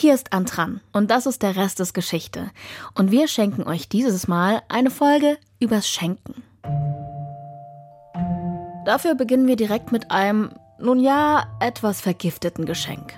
[0.00, 2.52] Hier ist Antran und das ist der Rest des Geschichte.
[2.94, 6.44] Und wir schenken euch dieses Mal eine Folge übers Schenken.
[8.84, 13.12] Dafür beginnen wir direkt mit einem, nun ja, etwas vergifteten Geschenk.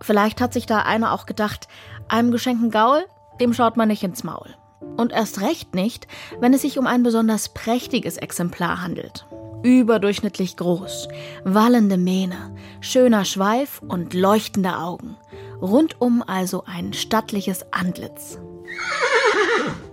[0.00, 1.68] Vielleicht hat sich da einer auch gedacht,
[2.08, 3.04] einem geschenkten Gaul,
[3.38, 4.54] dem schaut man nicht ins Maul.
[4.96, 6.08] Und erst recht nicht,
[6.40, 9.26] wenn es sich um ein besonders prächtiges Exemplar handelt.
[9.62, 11.08] Überdurchschnittlich groß,
[11.44, 15.18] wallende Mähne, schöner Schweif und leuchtende Augen.
[15.60, 18.38] Rundum also ein stattliches Antlitz.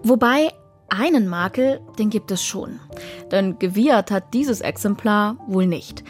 [0.04, 0.50] Wobei
[0.90, 2.80] einen Makel, den gibt es schon.
[3.32, 6.04] Denn gewiehert hat dieses Exemplar wohl nicht.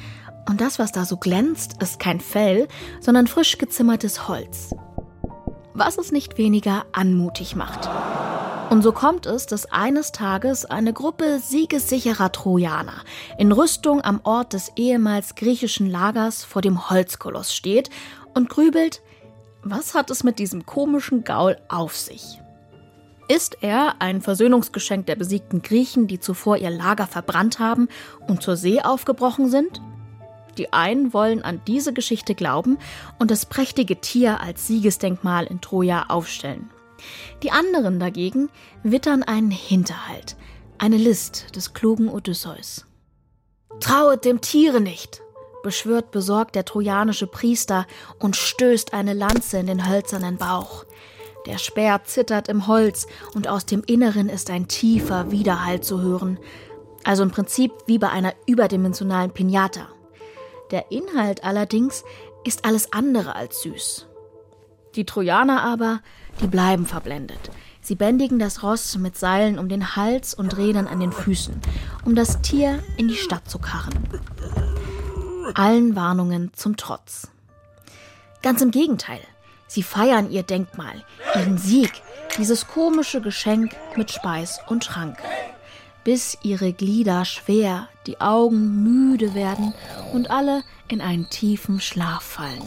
[0.49, 2.67] Und das, was da so glänzt, ist kein Fell,
[2.99, 4.75] sondern frisch gezimmertes Holz.
[5.73, 7.89] Was es nicht weniger anmutig macht.
[8.69, 13.03] Und so kommt es, dass eines Tages eine Gruppe siegessicherer Trojaner
[13.37, 17.89] in Rüstung am Ort des ehemals griechischen Lagers vor dem Holzkoloss steht
[18.33, 19.01] und grübelt,
[19.63, 22.39] was hat es mit diesem komischen Gaul auf sich?
[23.29, 27.87] Ist er ein Versöhnungsgeschenk der besiegten Griechen, die zuvor ihr Lager verbrannt haben
[28.27, 29.81] und zur See aufgebrochen sind?
[30.57, 32.77] Die einen wollen an diese Geschichte glauben
[33.19, 36.69] und das prächtige Tier als Siegesdenkmal in Troja aufstellen.
[37.41, 38.49] Die anderen dagegen
[38.83, 40.35] wittern einen Hinterhalt,
[40.77, 42.85] eine List des klugen Odysseus.
[43.79, 45.22] Trauet dem Tiere nicht,
[45.63, 47.87] beschwört besorgt der trojanische Priester
[48.19, 50.85] und stößt eine Lanze in den hölzernen Bauch.
[51.45, 56.37] Der Speer zittert im Holz und aus dem Inneren ist ein tiefer Widerhall zu hören.
[57.03, 59.89] Also im Prinzip wie bei einer überdimensionalen Pinata.
[60.71, 62.03] Der Inhalt allerdings
[62.45, 64.07] ist alles andere als süß.
[64.95, 66.01] Die Trojaner aber,
[66.41, 67.51] die bleiben verblendet.
[67.81, 71.59] Sie bändigen das Ross mit Seilen um den Hals und Rädern an den Füßen,
[72.05, 73.93] um das Tier in die Stadt zu karren.
[75.55, 77.29] Allen Warnungen zum Trotz.
[78.41, 79.19] Ganz im Gegenteil.
[79.67, 81.03] Sie feiern ihr Denkmal,
[81.35, 81.91] ihren Sieg,
[82.37, 85.17] dieses komische Geschenk mit Speis und Trank.
[86.03, 89.73] Bis ihre Glieder schwer, die Augen müde werden
[90.11, 92.63] und alle in einen tiefen Schlaf fallen.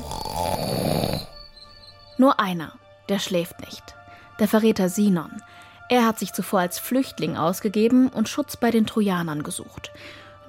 [2.18, 2.72] Nur einer,
[3.08, 3.94] der schläft nicht.
[4.38, 5.42] Der Verräter Sinon.
[5.88, 9.92] Er hat sich zuvor als Flüchtling ausgegeben und Schutz bei den Trojanern gesucht.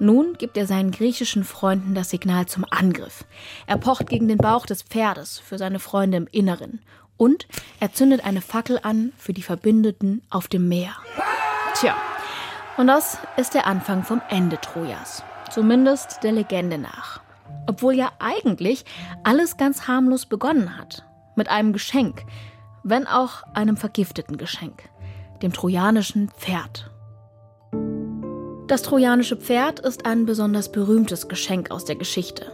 [0.00, 3.24] Nun gibt er seinen griechischen Freunden das Signal zum Angriff.
[3.66, 6.80] Er pocht gegen den Bauch des Pferdes für seine Freunde im Inneren.
[7.16, 7.48] Und
[7.80, 10.92] er zündet eine Fackel an für die Verbündeten auf dem Meer.
[11.74, 11.96] Tja,
[12.76, 15.24] und das ist der Anfang vom Ende Trojas.
[15.50, 17.20] Zumindest der Legende nach.
[17.66, 18.84] Obwohl ja eigentlich
[19.24, 21.04] alles ganz harmlos begonnen hat.
[21.34, 22.22] Mit einem Geschenk.
[22.84, 24.88] Wenn auch einem vergifteten Geschenk.
[25.42, 26.90] Dem trojanischen Pferd.
[28.68, 32.52] Das trojanische Pferd ist ein besonders berühmtes Geschenk aus der Geschichte.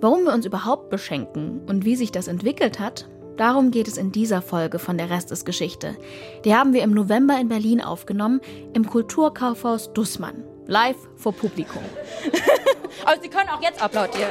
[0.00, 4.12] Warum wir uns überhaupt beschenken und wie sich das entwickelt hat, darum geht es in
[4.12, 5.96] dieser Folge von Der Rest ist Geschichte.
[6.44, 8.40] Die haben wir im November in Berlin aufgenommen,
[8.72, 10.44] im Kulturkaufhaus Dussmann.
[10.68, 11.82] Live vor Publikum.
[13.04, 14.30] Aber Sie können auch jetzt applaudieren.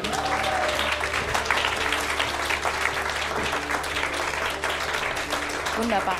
[5.76, 6.16] Wunderbar.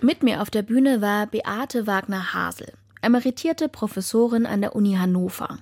[0.00, 5.58] Mit mir auf der Bühne war Beate Wagner-Hasel emeritierte Professorin an der Uni Hannover.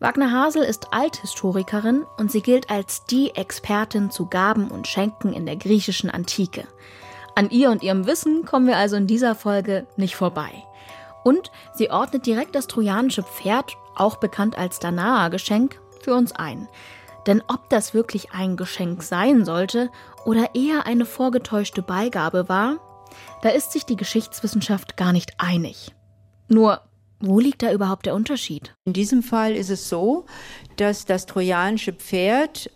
[0.00, 5.44] Wagner Hasel ist Althistorikerin und sie gilt als die Expertin zu Gaben und Schenken in
[5.44, 6.68] der griechischen Antike.
[7.34, 10.50] An ihr und ihrem Wissen kommen wir also in dieser Folge nicht vorbei.
[11.24, 16.68] Und sie ordnet direkt das trojanische Pferd, auch bekannt als Danaer-Geschenk, für uns ein.
[17.26, 19.90] Denn ob das wirklich ein Geschenk sein sollte
[20.24, 22.78] oder eher eine vorgetäuschte Beigabe war,
[23.42, 25.92] da ist sich die Geschichtswissenschaft gar nicht einig.
[26.48, 26.80] Nur,
[27.20, 28.74] wo liegt da überhaupt der Unterschied?
[28.84, 30.26] In diesem Fall ist es so,
[30.76, 32.70] dass das trojanische Pferd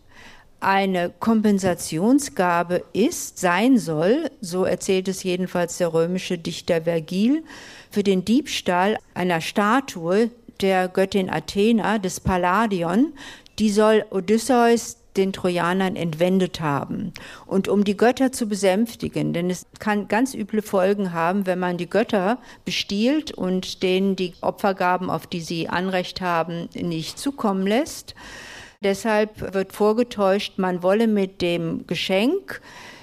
[0.61, 7.43] eine Kompensationsgabe ist, sein soll, so erzählt es jedenfalls der römische Dichter Vergil,
[7.91, 13.13] für den Diebstahl einer Statue der Göttin Athena, des Palladion.
[13.59, 17.13] Die soll Odysseus den Trojanern entwendet haben.
[17.47, 21.77] Und um die Götter zu besänftigen, denn es kann ganz üble Folgen haben, wenn man
[21.77, 28.15] die Götter bestiehlt und denen die Opfergaben, auf die sie Anrecht haben, nicht zukommen lässt.
[28.83, 32.61] Deshalb wird vorgetäuscht, man wolle mit dem Geschenk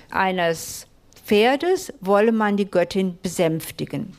[0.09, 0.87] eines
[1.25, 4.17] Pferdes, wolle man die Göttin besänftigen.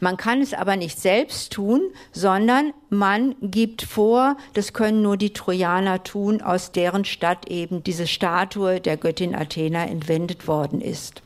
[0.00, 1.82] Man kann es aber nicht selbst tun,
[2.12, 8.06] sondern man gibt vor, das können nur die Trojaner tun, aus deren Stadt eben diese
[8.06, 11.22] Statue der Göttin Athena entwendet worden ist.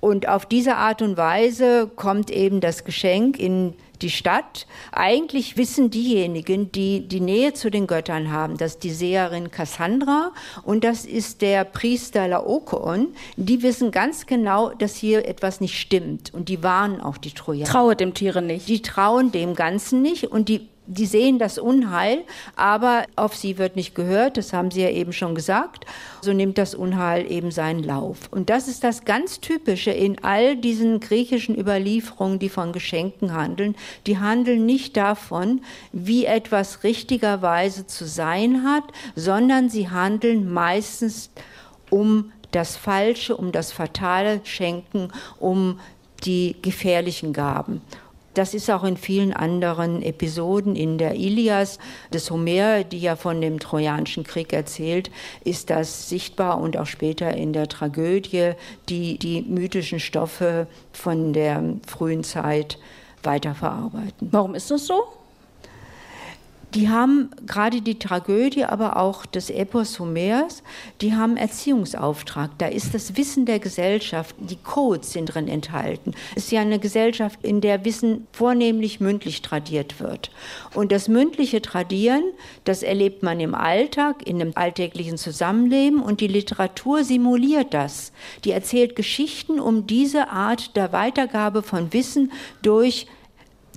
[0.00, 4.66] Und auf diese Art und Weise kommt eben das Geschenk in die Stadt.
[4.92, 10.32] Eigentlich wissen diejenigen, die die Nähe zu den Göttern haben, dass die Seherin Cassandra
[10.64, 16.32] und das ist der Priester Laokoon, die wissen ganz genau, dass hier etwas nicht stimmt
[16.34, 17.70] und die warnen auch die Trojaner.
[17.70, 18.68] Traue dem Tiere nicht.
[18.68, 22.24] Die trauen dem Ganzen nicht und die die sehen das Unheil,
[22.56, 25.84] aber auf sie wird nicht gehört, das haben Sie ja eben schon gesagt.
[26.22, 28.18] So nimmt das Unheil eben seinen Lauf.
[28.30, 33.76] Und das ist das ganz Typische in all diesen griechischen Überlieferungen, die von Geschenken handeln.
[34.06, 35.60] Die handeln nicht davon,
[35.92, 41.30] wie etwas richtigerweise zu sein hat, sondern sie handeln meistens
[41.90, 45.78] um das Falsche, um das fatale Schenken, um
[46.24, 47.82] die gefährlichen Gaben.
[48.38, 51.80] Das ist auch in vielen anderen Episoden in der Ilias
[52.12, 55.10] des Homer, die ja von dem Trojanischen Krieg erzählt,
[55.42, 58.52] ist das sichtbar und auch später in der Tragödie,
[58.88, 62.78] die die mythischen Stoffe von der frühen Zeit
[63.24, 64.28] weiterverarbeiten.
[64.30, 65.17] Warum ist das so?
[66.74, 70.62] Die haben gerade die Tragödie, aber auch das Epos Homers,
[71.00, 72.50] die haben Erziehungsauftrag.
[72.58, 76.12] Da ist das Wissen der Gesellschaft, die Codes sind drin enthalten.
[76.36, 80.30] Es ist ja eine Gesellschaft, in der Wissen vornehmlich mündlich tradiert wird.
[80.74, 82.24] Und das mündliche Tradieren,
[82.64, 88.12] das erlebt man im Alltag, in dem alltäglichen Zusammenleben und die Literatur simuliert das.
[88.44, 92.32] Die erzählt Geschichten um diese Art der Weitergabe von Wissen
[92.62, 93.06] durch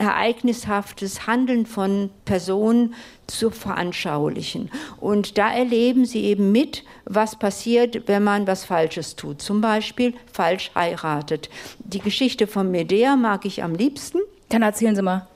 [0.02, 2.96] ereignishaftes Handeln von Personen
[3.28, 4.72] zu veranschaulichen.
[5.00, 9.42] Und da erleben sie eben mit, was passiert, wenn man was Falsches tut.
[9.42, 11.50] Zum Beispiel falsch heiratet.
[11.80, 14.18] Die Geschichte von Medea mag ich am liebsten.
[14.50, 15.28] Dann erzählen Sie mal.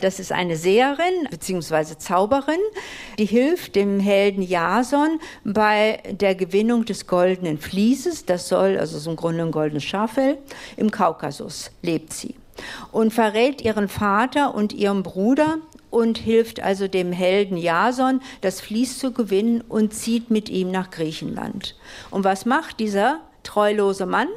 [0.00, 1.96] Das ist eine Seherin bzw.
[1.96, 2.60] Zauberin,
[3.18, 8.26] die hilft dem Helden Jason bei der Gewinnung des goldenen Flieses.
[8.26, 10.38] Das soll, also so im Grunde ein goldenes Schaffell,
[10.76, 12.34] im Kaukasus lebt sie
[12.94, 15.58] und verrät ihren Vater und ihren Bruder
[15.90, 20.90] und hilft also dem Helden Jason, das Vlies zu gewinnen und zieht mit ihm nach
[20.90, 21.74] Griechenland.
[22.12, 24.28] Und was macht dieser treulose Mann?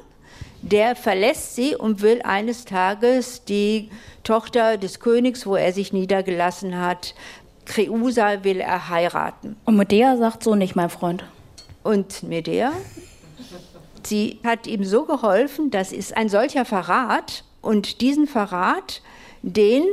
[0.63, 3.91] Der verlässt sie und will eines Tages die
[4.23, 7.13] Tochter des Königs, wo er sich niedergelassen hat,
[7.65, 9.55] Creusa will er heiraten.
[9.65, 11.23] Und Medea sagt so nicht, mein Freund.
[11.83, 12.71] Und Medea?
[14.01, 19.01] Sie hat ihm so geholfen, das ist ein solcher Verrat, und diesen Verrat,
[19.41, 19.83] den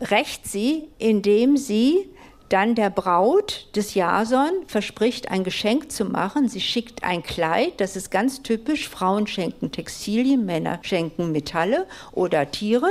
[0.00, 2.08] rächt sie, indem sie
[2.48, 6.48] dann der Braut des Jason verspricht, ein Geschenk zu machen.
[6.48, 8.90] Sie schickt ein Kleid, das ist ganz typisch.
[8.90, 12.90] Frauen schenken Textilien, Männer schenken Metalle oder Tiere.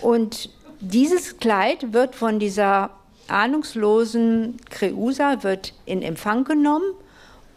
[0.00, 0.50] Und
[0.80, 2.90] dieses Kleid wird von dieser
[3.26, 6.92] ahnungslosen Creusa wird in Empfang genommen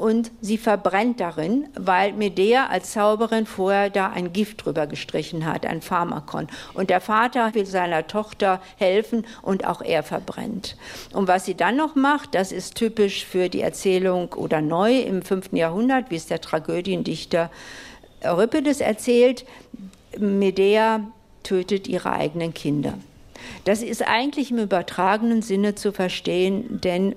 [0.02, 5.64] und sie verbrennt darin, weil Medea als Zauberin vorher da ein Gift drüber gestrichen hat,
[5.68, 6.48] ein Pharmakon.
[6.74, 10.76] Und der Vater will seiner Tochter helfen und auch er verbrennt.
[11.14, 15.22] Und was sie dann noch macht, das ist typisch für die Erzählung oder neu im
[15.22, 15.54] 5.
[15.54, 17.52] Jahrhundert, wie es der Tragödiendichter
[18.24, 19.46] Euripides erzählt,
[20.18, 21.02] Medea
[21.44, 22.96] tötet ihre eigenen Kinder.
[23.66, 27.16] Das ist eigentlich im übertragenen Sinne zu verstehen, denn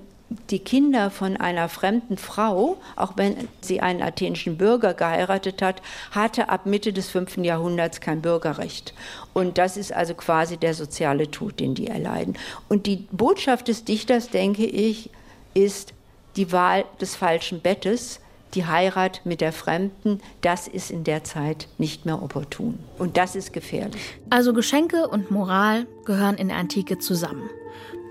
[0.49, 5.81] die Kinder von einer fremden Frau, auch wenn sie einen athenischen Bürger geheiratet hat,
[6.11, 7.37] hatte ab Mitte des 5.
[7.37, 8.93] Jahrhunderts kein Bürgerrecht.
[9.33, 12.35] Und das ist also quasi der soziale Tod, den die erleiden.
[12.69, 15.09] Und die Botschaft des Dichters, denke ich,
[15.53, 15.93] ist
[16.35, 18.19] die Wahl des falschen Bettes,
[18.55, 22.79] die Heirat mit der Fremden, das ist in der Zeit nicht mehr opportun.
[22.97, 24.01] Und das ist gefährlich.
[24.29, 27.49] Also Geschenke und Moral gehören in der Antike zusammen.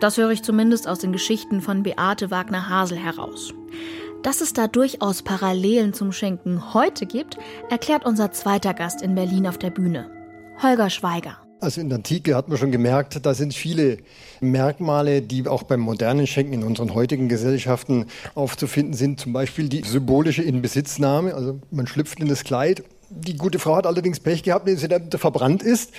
[0.04, 3.54] Das höre ich zumindest aus den Geschichten von Beate Wagner-Hasel heraus.
[4.22, 7.38] Dass es da durchaus Parallelen zum Schenken heute gibt,
[7.70, 10.10] erklärt unser zweiter Gast in Berlin auf der Bühne,
[10.62, 11.38] Holger Schweiger.
[11.62, 13.96] Also in der Antike hat man schon gemerkt, da sind viele
[14.42, 19.18] Merkmale, die auch beim modernen Schenken in unseren heutigen Gesellschaften aufzufinden sind.
[19.18, 21.32] Zum Beispiel die symbolische Inbesitznahme.
[21.32, 22.84] Also man schlüpft in das Kleid
[23.16, 25.90] die gute Frau hat allerdings Pech gehabt, dass sie dann verbrannt ist.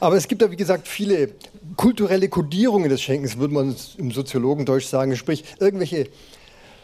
[0.00, 1.30] Aber es gibt da, wie gesagt, viele
[1.76, 6.08] kulturelle Kodierungen des Schenkens, würde man im Soziologendeutsch sagen, sprich irgendwelche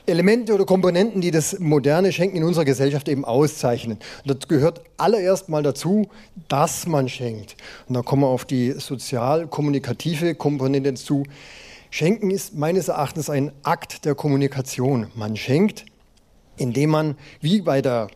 [0.05, 3.99] Elemente oder Komponenten, die das moderne Schenken in unserer Gesellschaft eben auszeichnen.
[4.25, 6.09] Und das gehört allererst mal dazu,
[6.49, 7.57] dass man schenkt.
[7.89, 11.23] Und da kommen wir auf die sozial-kommunikative Komponente zu.
[11.91, 15.07] Schenken ist meines Erachtens ein Akt der Kommunikation.
[15.15, 15.85] Man schenkt,
[16.57, 18.09] indem man, wie bei der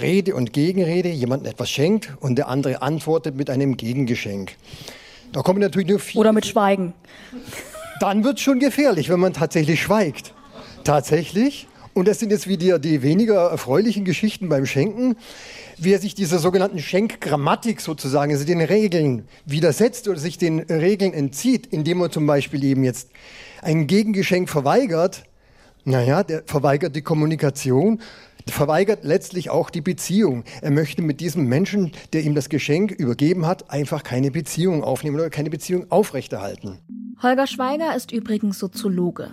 [0.00, 4.56] Rede und Gegenrede, jemandem etwas schenkt und der andere antwortet mit einem Gegengeschenk.
[5.32, 6.20] Da kommen natürlich nur vier.
[6.20, 6.92] Oder mit Schweigen.
[8.00, 10.34] Dann wird es schon gefährlich, wenn man tatsächlich schweigt.
[10.84, 11.68] Tatsächlich.
[11.94, 15.16] Und das sind jetzt wieder die weniger erfreulichen Geschichten beim Schenken.
[15.76, 21.66] Wer sich dieser sogenannten Schenkgrammatik sozusagen, also den Regeln widersetzt oder sich den Regeln entzieht,
[21.66, 23.10] indem er zum Beispiel eben jetzt
[23.60, 25.24] ein Gegengeschenk verweigert,
[25.84, 28.00] naja, der verweigert die Kommunikation,
[28.50, 30.44] verweigert letztlich auch die Beziehung.
[30.60, 35.16] Er möchte mit diesem Menschen, der ihm das Geschenk übergeben hat, einfach keine Beziehung aufnehmen
[35.16, 36.78] oder keine Beziehung aufrechterhalten.
[37.22, 39.30] Holger Schweiger ist übrigens Soziologe.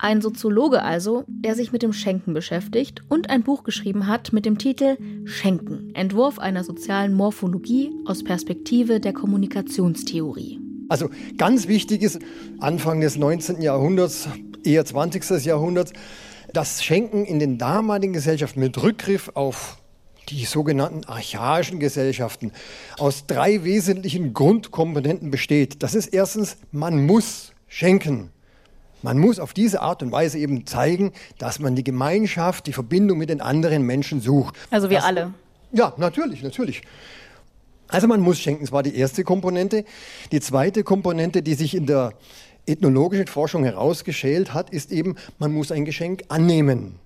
[0.00, 4.46] Ein Soziologe also, der sich mit dem Schenken beschäftigt und ein Buch geschrieben hat mit
[4.46, 10.60] dem Titel Schenken, Entwurf einer sozialen Morphologie aus Perspektive der Kommunikationstheorie.
[10.88, 12.20] Also ganz wichtig ist,
[12.60, 13.60] Anfang des 19.
[13.60, 14.28] Jahrhunderts,
[14.64, 15.44] eher 20.
[15.44, 15.92] Jahrhunderts,
[16.52, 19.78] das Schenken in den damaligen Gesellschaften mit Rückgriff auf
[20.28, 22.52] die sogenannten archaischen Gesellschaften
[22.98, 25.82] aus drei wesentlichen Grundkomponenten besteht.
[25.82, 28.30] Das ist erstens, man muss schenken.
[29.02, 33.18] Man muss auf diese Art und Weise eben zeigen, dass man die Gemeinschaft, die Verbindung
[33.18, 34.56] mit den anderen Menschen sucht.
[34.70, 35.34] Also wir das, alle.
[35.72, 36.82] Ja, natürlich, natürlich.
[37.86, 39.84] Also man muss schenken, das war die erste Komponente.
[40.32, 42.12] Die zweite Komponente, die sich in der
[42.68, 46.96] ethnologischen Forschung herausgeschält hat, ist eben, man muss ein Geschenk annehmen.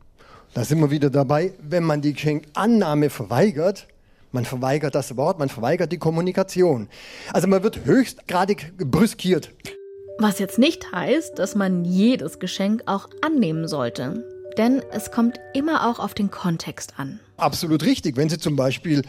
[0.55, 3.87] Da sind wir wieder dabei, wenn man die Geschenkannahme verweigert,
[4.33, 6.89] man verweigert das Wort, man verweigert die Kommunikation.
[7.33, 9.51] Also man wird höchstgradig brüskiert.
[10.19, 14.25] Was jetzt nicht heißt, dass man jedes Geschenk auch annehmen sollte.
[14.59, 17.21] Denn es kommt immer auch auf den Kontext an.
[17.39, 18.17] Absolut richtig.
[18.17, 19.03] Wenn Sie zum Beispiel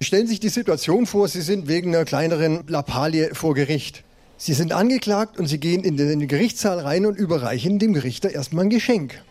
[0.00, 4.04] stellen Sie sich die Situation vor, Sie sind wegen einer kleineren Lappalie vor Gericht.
[4.44, 8.64] Sie sind angeklagt und Sie gehen in den Gerichtssaal rein und überreichen dem Richter erstmal
[8.64, 9.22] ein Geschenk.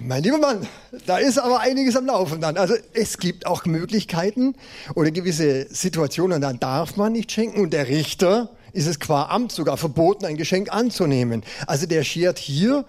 [0.00, 0.66] Mein lieber Mann,
[1.06, 2.58] da ist aber einiges am Laufen dann.
[2.58, 4.54] Also es gibt auch Möglichkeiten
[4.94, 9.50] oder gewisse Situationen, da darf man nicht schenken und der Richter ist es qua Amt
[9.50, 11.42] sogar verboten, ein Geschenk anzunehmen.
[11.66, 12.84] Also der schert hier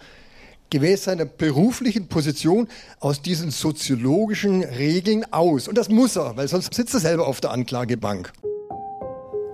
[0.71, 2.67] gemäß seiner beruflichen Position
[2.99, 5.69] aus diesen soziologischen Regeln aus.
[5.69, 8.33] Und das muss er, weil sonst sitzt er selber auf der Anklagebank.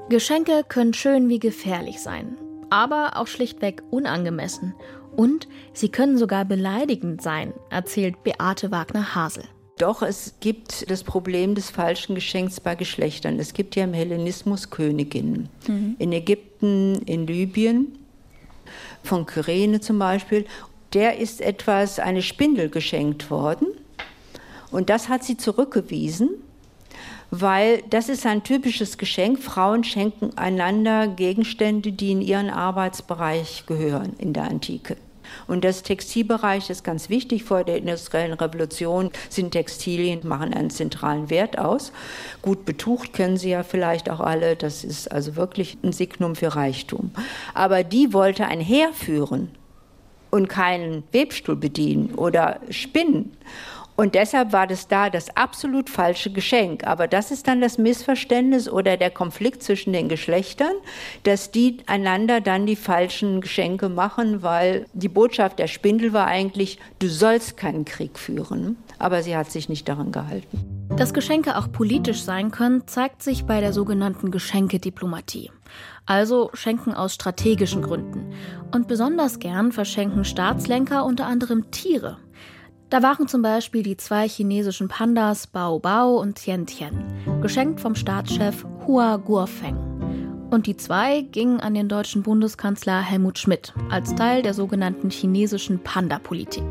[0.08, 2.38] Geschenke können schön wie gefährlich sein,
[2.70, 4.76] aber auch schlichtweg unangemessen.
[5.16, 9.46] Und sie können sogar beleidigend sein, erzählt Beate Wagner-Hasel.
[9.78, 13.40] Doch es gibt das Problem des falschen Geschenks bei Geschlechtern.
[13.40, 15.50] Es gibt ja im Hellenismus Königinnen.
[15.68, 15.96] Mhm.
[15.98, 17.98] In Ägypten, in Libyen,
[19.04, 20.46] von Kyrene zum Beispiel.
[20.94, 23.68] Der ist etwas, eine Spindel geschenkt worden.
[24.72, 26.30] Und das hat sie zurückgewiesen,
[27.32, 29.40] weil das ist ein typisches Geschenk.
[29.40, 34.98] Frauen schenken einander Gegenstände, die in ihren Arbeitsbereich gehören in der Antike.
[35.48, 37.44] Und das Textilbereich ist ganz wichtig.
[37.44, 41.92] Vor der industriellen Revolution sind Textilien, machen einen zentralen Wert aus.
[42.42, 44.56] Gut betucht kennen Sie ja vielleicht auch alle.
[44.56, 47.12] Das ist also wirklich ein Signum für Reichtum.
[47.54, 49.50] Aber die wollte ein Heer führen
[50.32, 53.32] und keinen Webstuhl bedienen oder spinnen.
[53.96, 56.86] Und deshalb war das da das absolut falsche Geschenk.
[56.86, 60.74] Aber das ist dann das Missverständnis oder der Konflikt zwischen den Geschlechtern,
[61.24, 66.80] dass die einander dann die falschen Geschenke machen, weil die Botschaft der Spindel war eigentlich,
[67.00, 68.78] du sollst keinen Krieg führen.
[69.00, 70.76] Aber sie hat sich nicht daran gehalten.
[70.98, 75.52] Dass Geschenke auch politisch sein können, zeigt sich bei der sogenannten Geschenkediplomatie.
[76.06, 78.34] Also Schenken aus strategischen Gründen.
[78.72, 82.18] Und besonders gern verschenken Staatslenker unter anderem Tiere.
[82.96, 87.04] Da waren zum Beispiel die zwei chinesischen Pandas Bao Bao und Tian Tian,
[87.42, 89.76] geschenkt vom Staatschef Hua Guofeng.
[90.50, 95.80] Und die zwei gingen an den deutschen Bundeskanzler Helmut Schmidt als Teil der sogenannten chinesischen
[95.80, 96.64] Panda-Politik.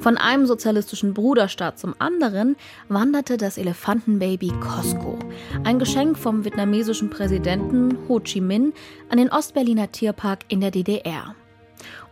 [0.00, 2.56] Von einem sozialistischen Bruderstaat zum anderen
[2.88, 5.18] wanderte das Elefantenbaby Costco,
[5.64, 8.72] ein Geschenk vom vietnamesischen Präsidenten Ho Chi Minh
[9.10, 11.34] an den Ostberliner Tierpark in der DDR.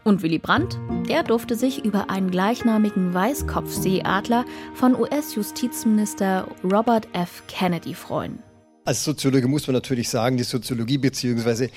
[0.03, 0.79] Und Willy Brandt,
[1.09, 7.43] der durfte sich über einen gleichnamigen Weißkopfseeadler von US-Justizminister Robert F.
[7.49, 8.39] Kennedy freuen.
[8.87, 11.69] Als Soziologe muss man natürlich sagen, die Soziologie bzw.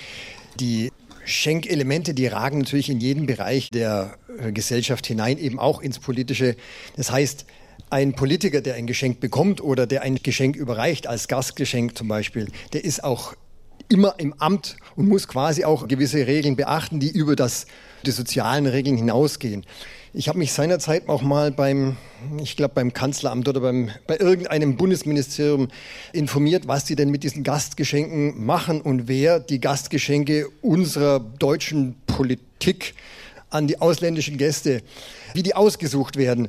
[0.58, 0.90] die
[1.26, 4.16] Schenkelemente, die ragen natürlich in jeden Bereich der
[4.52, 6.56] Gesellschaft hinein, eben auch ins Politische.
[6.96, 7.46] Das heißt,
[7.90, 12.48] ein Politiker, der ein Geschenk bekommt oder der ein Geschenk überreicht, als Gastgeschenk zum Beispiel,
[12.72, 13.34] der ist auch
[13.88, 17.66] immer im Amt und muss quasi auch gewisse Regeln beachten, die über das,
[18.06, 19.64] die sozialen Regeln hinausgehen.
[20.16, 21.96] Ich habe mich seinerzeit auch mal beim,
[22.40, 25.68] ich glaube beim Kanzleramt oder beim, bei irgendeinem Bundesministerium
[26.12, 32.94] informiert, was die denn mit diesen Gastgeschenken machen und wer die Gastgeschenke unserer deutschen Politik
[33.50, 34.82] an die ausländischen Gäste,
[35.32, 36.48] wie die ausgesucht werden.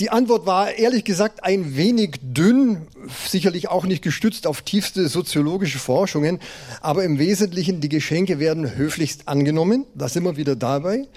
[0.00, 2.86] Die Antwort war ehrlich gesagt ein wenig dünn,
[3.26, 6.38] sicherlich auch nicht gestützt auf tiefste soziologische Forschungen,
[6.80, 11.08] aber im Wesentlichen, die Geschenke werden höflichst angenommen, da sind wir wieder dabei.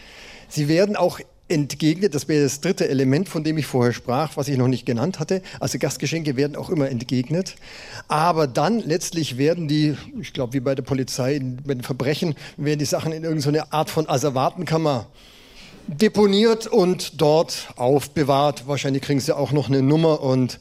[0.49, 2.15] Sie werden auch entgegnet.
[2.15, 5.19] Das wäre das dritte Element, von dem ich vorher sprach, was ich noch nicht genannt
[5.19, 5.43] hatte.
[5.59, 7.55] Also Gastgeschenke werden auch immer entgegnet.
[8.07, 12.79] Aber dann letztlich werden die, ich glaube, wie bei der Polizei, bei den Verbrechen, werden
[12.79, 15.07] die Sachen in irgendeine Art von Asservatenkammer
[15.91, 18.67] deponiert und dort aufbewahrt.
[18.67, 20.57] Wahrscheinlich kriegen sie auch noch eine Nummer und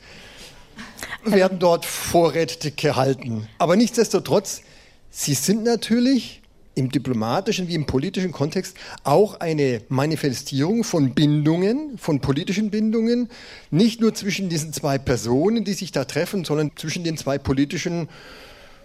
[1.24, 3.48] werden dort vorrätig gehalten.
[3.58, 4.62] Aber nichtsdestotrotz,
[5.10, 6.40] sie sind natürlich
[6.74, 13.28] im diplomatischen wie im politischen Kontext auch eine Manifestierung von Bindungen, von politischen Bindungen,
[13.70, 18.08] nicht nur zwischen diesen zwei Personen, die sich da treffen, sondern zwischen den zwei politischen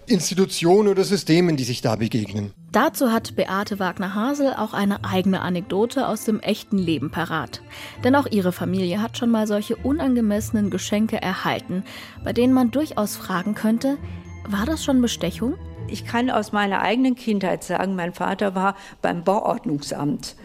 [0.07, 2.53] Institutionen oder Systemen, die sich da begegnen.
[2.75, 7.62] Dazu hat Beate Wagner-Hasel auch eine eigene Anekdote aus dem echten Leben parat.
[8.03, 11.86] Denn auch ihre Familie hat schon mal solche unangemessenen Geschenke erhalten,
[12.25, 13.98] bei denen man durchaus fragen könnte,
[14.46, 15.55] war das schon Bestechung?
[15.88, 20.36] Ich kann aus meiner eigenen Kindheit sagen, mein Vater war beim Bauordnungsamt.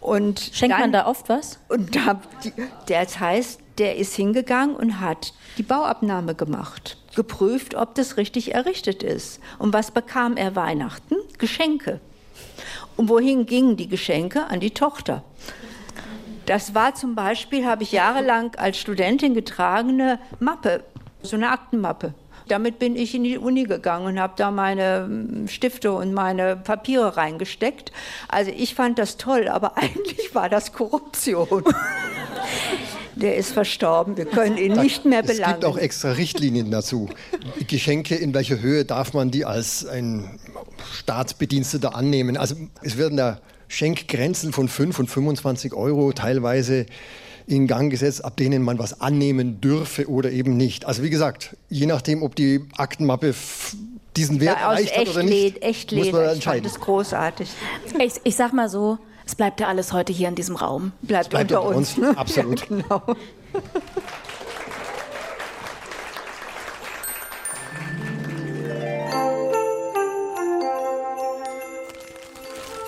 [0.00, 1.58] Und Schenkt dann, man da oft was?
[1.68, 2.18] Und da,
[2.86, 9.02] das heißt, der ist hingegangen und hat die Bauabnahme gemacht, geprüft, ob das richtig errichtet
[9.02, 9.40] ist.
[9.58, 11.16] Und was bekam er Weihnachten?
[11.38, 12.00] Geschenke.
[12.96, 14.46] Und wohin gingen die Geschenke?
[14.46, 15.22] An die Tochter.
[16.46, 20.82] Das war zum Beispiel, habe ich jahrelang als Studentin getragene Mappe,
[21.22, 22.14] so eine Aktenmappe.
[22.48, 26.56] Damit bin ich in die Uni gegangen und habe da meine hm, Stifte und meine
[26.56, 27.92] Papiere reingesteckt.
[28.28, 31.64] Also ich fand das toll, aber eigentlich war das Korruption.
[33.20, 34.16] Der ist verstorben.
[34.16, 35.42] Wir können ihn da, nicht mehr belangen.
[35.42, 37.08] Es gibt auch extra Richtlinien dazu.
[37.66, 40.38] Geschenke, in welcher Höhe darf man die als ein
[40.92, 42.36] Staatsbediensteter annehmen?
[42.36, 46.86] Also es werden da Schenkgrenzen von 5 und 25 Euro teilweise
[47.46, 50.84] in Gang gesetzt, ab denen man was annehmen dürfe oder eben nicht.
[50.84, 53.34] Also wie gesagt, je nachdem, ob die Aktenmappe
[54.16, 56.64] diesen Wert ja, erreicht hat oder nicht, echt muss man entscheiden.
[56.64, 57.48] Das ist großartig.
[57.98, 58.98] Ich, ich sag mal so,
[59.28, 60.92] es bleibt ja alles heute hier in diesem Raum.
[61.02, 61.98] Bleibt, bleibt unter uns.
[61.98, 61.98] uns.
[61.98, 62.08] Ne?
[62.16, 62.60] Absolut.
[62.60, 63.02] Ja, genau.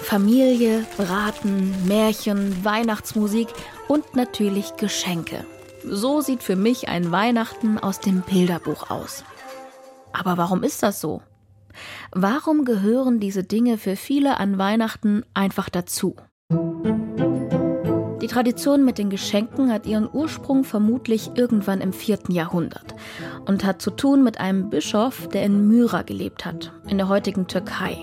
[0.03, 3.49] Familie, Braten, Märchen, Weihnachtsmusik
[3.87, 5.45] und natürlich Geschenke.
[5.85, 9.25] So sieht für mich ein Weihnachten aus dem Bilderbuch aus.
[10.15, 11.21] Aber warum ist das so?
[12.13, 16.17] Warum gehören diese Dinge für viele an Weihnachten einfach dazu?
[16.51, 22.19] Die Tradition mit den Geschenken hat ihren Ursprung vermutlich irgendwann im 4.
[22.29, 22.95] Jahrhundert
[23.47, 27.47] und hat zu tun mit einem Bischof, der in Myra gelebt hat, in der heutigen
[27.47, 27.97] Türkei.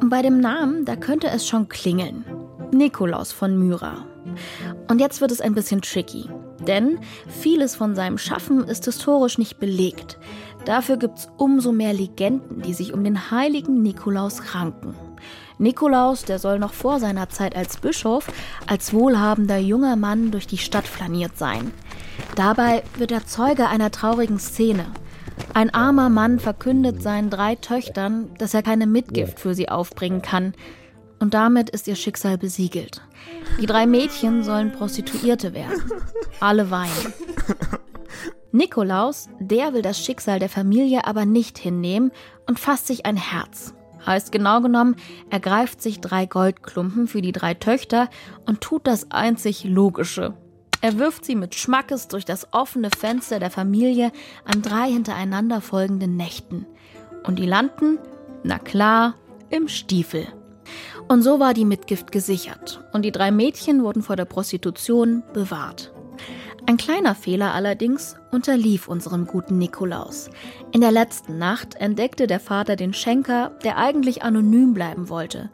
[0.00, 2.24] Und bei dem Namen, da könnte es schon klingeln.
[2.72, 4.06] Nikolaus von Myra.
[4.88, 6.28] Und jetzt wird es ein bisschen tricky,
[6.66, 10.18] denn vieles von seinem Schaffen ist historisch nicht belegt.
[10.64, 14.94] Dafür gibt es umso mehr Legenden, die sich um den heiligen Nikolaus ranken.
[15.58, 18.30] Nikolaus, der soll noch vor seiner Zeit als Bischof
[18.66, 21.72] als wohlhabender junger Mann durch die Stadt flaniert sein.
[22.36, 24.86] Dabei wird er Zeuge einer traurigen Szene.
[25.54, 30.54] Ein armer Mann verkündet seinen drei Töchtern, dass er keine Mitgift für sie aufbringen kann.
[31.20, 33.02] Und damit ist ihr Schicksal besiegelt.
[33.60, 35.82] Die drei Mädchen sollen Prostituierte werden.
[36.38, 37.12] Alle weinen.
[38.52, 42.12] Nikolaus, der will das Schicksal der Familie aber nicht hinnehmen
[42.46, 43.74] und fasst sich ein Herz.
[44.08, 44.96] Heißt genau genommen,
[45.28, 48.08] er greift sich drei Goldklumpen für die drei Töchter
[48.46, 50.32] und tut das einzig Logische.
[50.80, 54.10] Er wirft sie mit Schmackes durch das offene Fenster der Familie
[54.46, 56.64] an drei hintereinander folgenden Nächten.
[57.26, 57.98] Und die landen,
[58.44, 59.14] na klar,
[59.50, 60.26] im Stiefel.
[61.06, 65.92] Und so war die Mitgift gesichert und die drei Mädchen wurden vor der Prostitution bewahrt.
[66.66, 70.28] Ein kleiner Fehler allerdings unterlief unserem guten Nikolaus.
[70.72, 75.50] In der letzten Nacht entdeckte der Vater den Schenker, der eigentlich anonym bleiben wollte.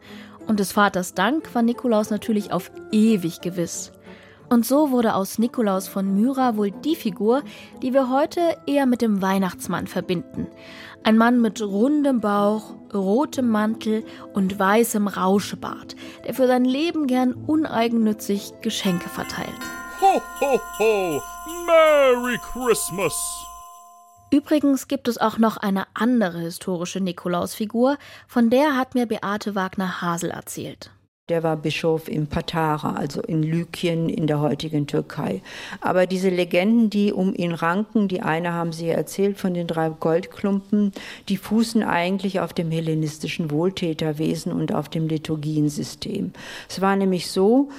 [0.47, 3.91] Und des Vaters Dank war Nikolaus natürlich auf ewig gewiss.
[4.49, 7.41] Und so wurde aus Nikolaus von Myra wohl die Figur,
[7.81, 10.47] die wir heute eher mit dem Weihnachtsmann verbinden.
[11.03, 17.33] Ein Mann mit rundem Bauch, rotem Mantel und weißem Rauschebart, der für sein Leben gern
[17.33, 19.49] uneigennützig Geschenke verteilt.
[20.01, 21.21] Ho, ho, ho!
[21.65, 23.15] Merry Christmas!
[24.29, 30.31] Übrigens gibt es auch noch eine andere historische Nikolausfigur, von der hat mir Beate Wagner-Hasel
[30.31, 30.91] erzählt.
[31.29, 35.41] Der war Bischof in Patara, also in Lykien in der heutigen Türkei.
[35.79, 39.89] Aber diese Legenden, die um ihn ranken, die eine haben Sie erzählt von den drei
[39.89, 40.91] Goldklumpen,
[41.29, 46.33] die fußen eigentlich auf dem hellenistischen Wohltäterwesen und auf dem Liturgiensystem.
[46.69, 47.69] Es war nämlich so,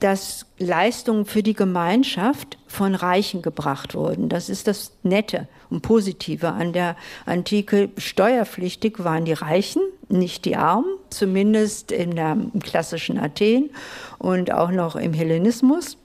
[0.00, 4.28] dass Leistungen für die Gemeinschaft von Reichen gebracht wurden.
[4.28, 7.90] Das ist das Nette und Positive an der Antike.
[7.96, 13.70] Steuerpflichtig waren die Reichen nicht die Armen, zumindest in der, im klassischen Athen
[14.18, 15.96] und auch noch im Hellenismus.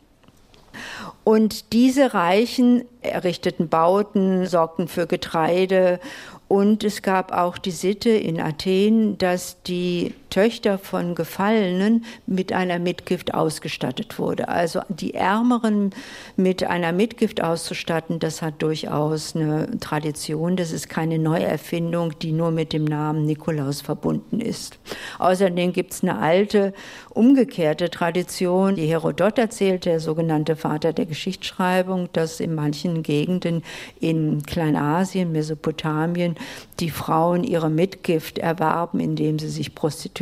[1.24, 6.00] Und diese Reichen errichteten Bauten, sorgten für Getreide
[6.48, 12.80] und es gab auch die Sitte in Athen, dass die Töchter von Gefallenen mit einer
[12.80, 14.48] Mitgift ausgestattet wurde.
[14.48, 15.92] Also die Ärmeren
[16.38, 20.56] mit einer Mitgift auszustatten, das hat durchaus eine Tradition.
[20.56, 24.80] Das ist keine Neuerfindung, die nur mit dem Namen Nikolaus verbunden ist.
[25.20, 26.74] Außerdem gibt es eine alte,
[27.10, 33.64] umgekehrte Tradition, die Herodot erzählt, der sogenannte Vater der Geschichtsschreibung, dass in manchen Gegenden
[34.00, 36.36] in Kleinasien, Mesopotamien,
[36.80, 40.21] die Frauen ihre Mitgift erwarben, indem sie sich prostituierten.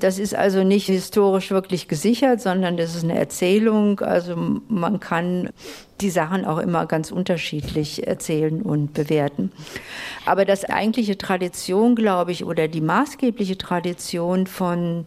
[0.00, 4.00] Das ist also nicht historisch wirklich gesichert, sondern das ist eine Erzählung.
[4.00, 4.36] Also
[4.68, 5.50] man kann
[6.00, 9.52] die Sachen auch immer ganz unterschiedlich erzählen und bewerten.
[10.26, 15.06] Aber das eigentliche Tradition, glaube ich, oder die maßgebliche Tradition von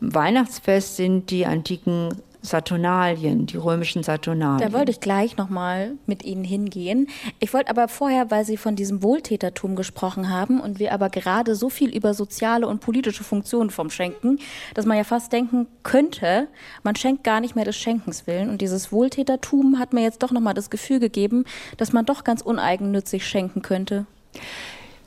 [0.00, 2.10] Weihnachtsfest sind die antiken
[2.42, 4.70] Saturnalien, die römischen Saturnalien.
[4.70, 7.08] Da wollte ich gleich nochmal mit Ihnen hingehen.
[7.38, 11.54] Ich wollte aber vorher, weil Sie von diesem Wohltätertum gesprochen haben und wir aber gerade
[11.54, 14.38] so viel über soziale und politische Funktionen vom Schenken,
[14.74, 16.48] dass man ja fast denken könnte,
[16.82, 18.48] man schenkt gar nicht mehr des Schenkens willen.
[18.48, 21.44] Und dieses Wohltätertum hat mir jetzt doch nochmal das Gefühl gegeben,
[21.76, 24.06] dass man doch ganz uneigennützig schenken könnte.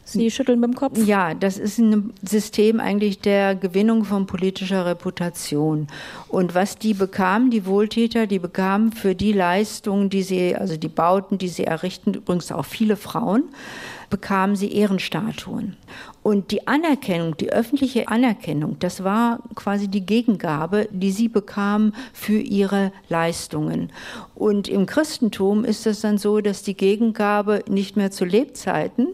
[0.06, 0.98] Sie schütteln mit dem Kopf?
[0.98, 5.88] Ja, das ist ein System eigentlich der Gewinnung von politischer Reputation.
[6.28, 10.90] Und was die bekamen, die Wohltäter, die bekamen für die Leistungen, die sie, also die
[10.90, 13.44] Bauten, die sie errichten, übrigens auch viele Frauen,
[14.10, 15.76] bekamen sie Ehrenstatuen.
[16.22, 22.38] Und die Anerkennung, die öffentliche Anerkennung, das war quasi die Gegengabe, die sie bekamen für
[22.38, 23.92] ihre Leistungen.
[24.36, 29.08] Und im Christentum ist es dann so, dass die Gegengabe nicht mehr zu Lebzeiten,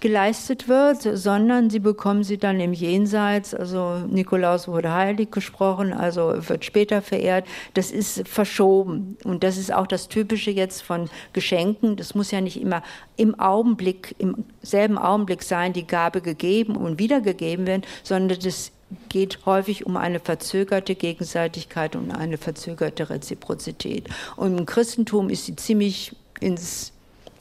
[0.00, 3.54] geleistet wird, sondern sie bekommen sie dann im Jenseits.
[3.54, 7.46] Also Nikolaus wurde heilig gesprochen, also wird später verehrt.
[7.74, 9.16] Das ist verschoben.
[9.24, 11.96] Und das ist auch das Typische jetzt von Geschenken.
[11.96, 12.82] Das muss ja nicht immer
[13.16, 18.72] im Augenblick, im selben Augenblick sein, die Gabe gegeben und wiedergegeben werden, sondern das
[19.08, 24.08] geht häufig um eine verzögerte Gegenseitigkeit und eine verzögerte Reziprozität.
[24.36, 26.92] Und im Christentum ist sie ziemlich ins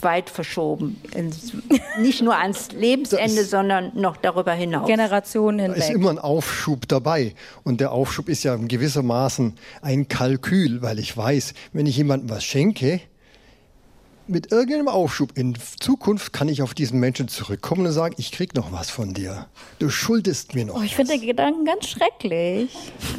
[0.03, 1.01] weit verschoben.
[1.99, 4.87] Nicht nur ans Lebensende, ist, sondern noch darüber hinaus.
[4.87, 5.79] Generationen hinweg.
[5.79, 7.33] Da ist immer ein Aufschub dabei.
[7.63, 12.43] Und der Aufschub ist ja gewissermaßen ein Kalkül, weil ich weiß, wenn ich jemandem was
[12.43, 13.01] schenke,
[14.27, 18.55] mit irgendeinem Aufschub in Zukunft kann ich auf diesen Menschen zurückkommen und sagen, ich krieg
[18.55, 19.47] noch was von dir.
[19.79, 20.75] Du schuldest mir noch.
[20.75, 22.69] Oh, ich finde den Gedanken ganz schrecklich.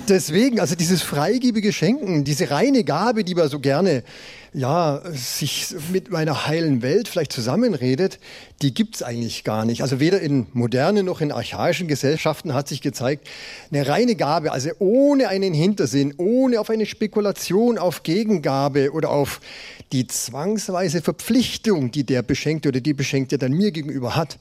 [0.09, 4.05] Deswegen, also dieses freigebige Schenken, diese reine Gabe, die man so gerne
[4.53, 8.19] ja, sich mit meiner heilen Welt vielleicht zusammenredet,
[8.63, 9.83] die gibt's eigentlich gar nicht.
[9.83, 13.29] Also weder in modernen noch in archaischen Gesellschaften hat sich gezeigt,
[13.71, 19.41] eine reine Gabe, also ohne einen Hintersinn, ohne auf eine Spekulation, auf Gegengabe oder auf
[19.93, 24.39] die zwangsweise Verpflichtung, die der Beschenkte oder die Beschenkte dann mir gegenüber hat.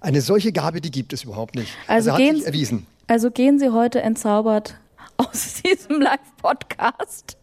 [0.00, 1.72] Eine solche Gabe, die gibt es überhaupt nicht.
[1.86, 2.86] Also, also gehen, erwiesen.
[3.06, 4.76] Also gehen Sie heute entzaubert
[5.16, 7.37] aus diesem Live-Podcast.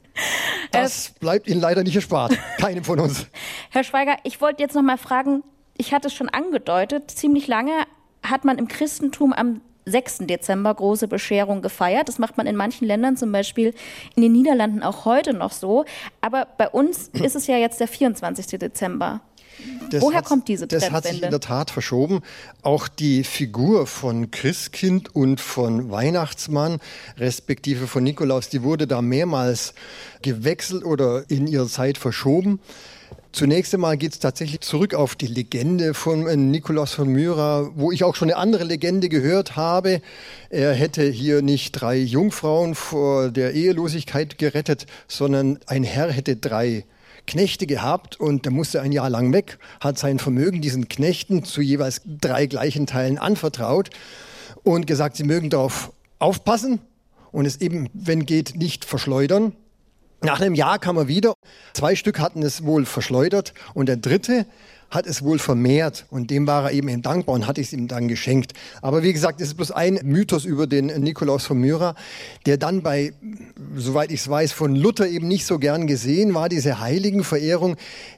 [0.72, 2.38] Das bleibt Ihnen leider nicht erspart.
[2.58, 3.28] Keinem von uns.
[3.70, 5.44] Herr Schweiger, ich wollte jetzt noch mal fragen,
[5.78, 7.72] ich hatte es schon angedeutet, ziemlich lange
[8.24, 10.20] hat man im Christentum am 6.
[10.22, 12.08] Dezember große Bescherung gefeiert.
[12.08, 13.74] Das macht man in manchen Ländern, zum Beispiel
[14.16, 15.86] in den Niederlanden auch heute noch so.
[16.22, 18.60] Aber bei uns ist es ja jetzt der 24.
[18.60, 19.22] Dezember.
[19.90, 20.86] Das Woher kommt diese Trendwende?
[20.86, 22.22] Das hat sich in der Tat verschoben.
[22.62, 26.80] Auch die Figur von Christkind und von Weihnachtsmann,
[27.18, 29.74] respektive von Nikolaus, die wurde da mehrmals
[30.22, 32.60] gewechselt oder in ihrer Zeit verschoben.
[33.36, 37.92] Zunächst einmal geht es tatsächlich zurück auf die Legende von äh, Nikolaus von Myra, wo
[37.92, 40.02] ich auch schon eine andere Legende gehört habe.
[40.50, 46.86] Er hätte hier nicht drei Jungfrauen vor der Ehelosigkeit gerettet, sondern ein Herr hätte drei
[47.26, 51.62] Knechte gehabt und der musste ein Jahr lang weg, hat sein Vermögen diesen Knechten zu
[51.62, 53.90] jeweils drei gleichen Teilen anvertraut
[54.64, 56.80] und gesagt, sie mögen darauf aufpassen
[57.32, 59.54] und es eben, wenn geht, nicht verschleudern.
[60.22, 61.34] Nach einem Jahr kam er wieder.
[61.74, 64.46] Zwei Stück hatten es wohl verschleudert und der dritte
[64.90, 68.08] hat es wohl vermehrt und dem war er eben dankbar und hat es ihm dann
[68.08, 68.54] geschenkt.
[68.82, 71.96] Aber wie gesagt, es ist bloß ein Mythos über den Nikolaus von Myra,
[72.46, 73.14] der dann bei,
[73.76, 77.76] soweit ich es weiß, von Luther eben nicht so gern gesehen war, diese Heiligenverehrung.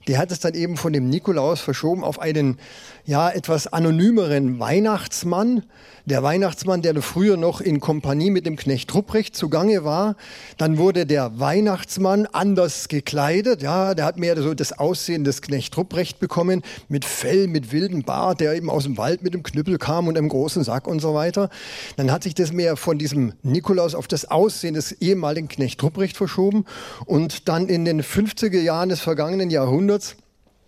[0.07, 2.57] Der hat es dann eben von dem Nikolaus verschoben auf einen,
[3.07, 5.63] ja, etwas anonymeren Weihnachtsmann,
[6.05, 10.17] der Weihnachtsmann, der früher noch in Kompanie mit dem Knecht Rupprecht zugange war,
[10.57, 13.61] dann wurde der Weihnachtsmann anders gekleidet.
[13.61, 18.03] Ja, der hat mehr so das Aussehen des Knecht Rupprecht bekommen mit Fell, mit wildem
[18.03, 20.99] Bart, der eben aus dem Wald mit dem Knüppel kam und einem großen Sack und
[20.99, 21.49] so weiter.
[21.95, 26.17] Dann hat sich das mehr von diesem Nikolaus auf das Aussehen des ehemaligen Knecht Rupprecht
[26.17, 26.65] verschoben
[27.05, 30.17] und dann in den 50er Jahren des vergangenen Jahrhunderts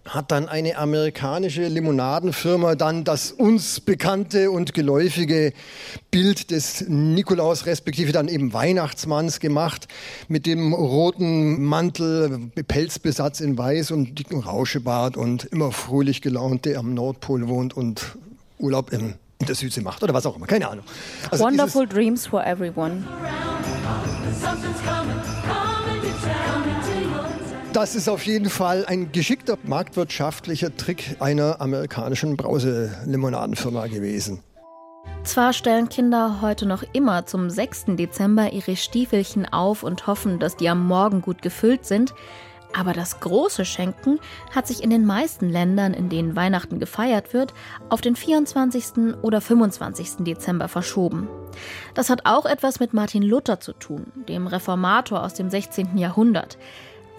[0.06, 5.54] hat dann eine amerikanische Limonadenfirma dann das uns bekannte und geläufige
[6.10, 9.88] Bild des Nikolaus respektive dann eben Weihnachtsmanns gemacht
[10.28, 16.80] mit dem roten Mantel, Pelzbesatz in Weiß und dicken Rauschebart und immer fröhlich gelaunt, der
[16.80, 18.18] am Nordpol wohnt und
[18.58, 19.14] Urlaub in
[19.48, 20.86] der Südsee macht oder was auch immer, keine Ahnung.
[21.30, 23.06] Also Wonderful Dreams for everyone.
[27.74, 34.42] Das ist auf jeden Fall ein geschickter marktwirtschaftlicher Trick einer amerikanischen Brauselimonadenfirma gewesen.
[35.24, 37.86] Zwar stellen Kinder heute noch immer zum 6.
[37.90, 42.16] Dezember ihre Stiefelchen auf und hoffen, dass die am Morgen gut gefüllt sind,
[42.76, 44.20] aber das große Schenken
[44.54, 47.54] hat sich in den meisten Ländern, in denen Weihnachten gefeiert wird,
[47.90, 49.16] auf den 24.
[49.22, 50.24] oder 25.
[50.24, 51.28] Dezember verschoben.
[51.94, 55.98] Das hat auch etwas mit Martin Luther zu tun, dem Reformator aus dem 16.
[55.98, 56.58] Jahrhundert.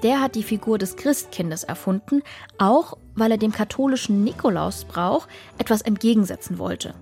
[0.03, 2.23] Der hat die Figur des Christkindes erfunden,
[2.59, 6.95] auch weil er dem katholischen Nikolausbrauch etwas entgegensetzen wollte.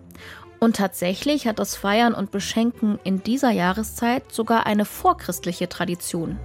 [0.61, 6.39] Und tatsächlich hat das Feiern und Beschenken in dieser Jahreszeit sogar eine vorchristliche Tradition.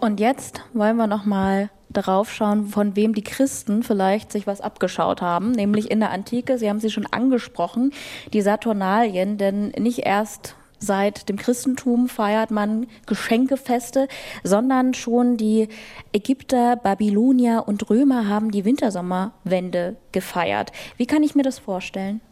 [0.00, 4.60] Und jetzt wollen wir noch mal darauf schauen, von wem die Christen vielleicht sich was
[4.60, 7.92] abgeschaut haben, nämlich in der Antike, Sie haben sie schon angesprochen,
[8.32, 14.08] die Saturnalien, denn nicht erst Seit dem Christentum feiert man Geschenkefeste,
[14.42, 15.68] sondern schon die
[16.12, 20.72] Ägypter, Babylonier und Römer haben die Wintersommerwende gefeiert.
[20.96, 22.22] Wie kann ich mir das vorstellen?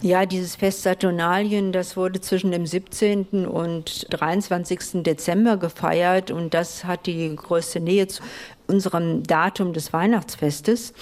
[0.00, 3.46] Ja, dieses Fest Saturnalien, das wurde zwischen dem 17.
[3.46, 5.02] und 23.
[5.02, 8.22] Dezember gefeiert und das hat die größte Nähe zu
[8.66, 10.92] unserem Datum des Weihnachtsfestes.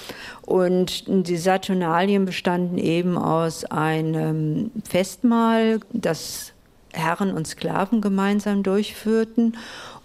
[0.42, 6.52] Und die Saturnalien bestanden eben aus einem Festmahl, das
[6.92, 9.56] Herren und Sklaven gemeinsam durchführten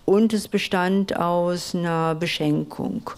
[0.06, 3.10] und es bestand aus einer Beschenkung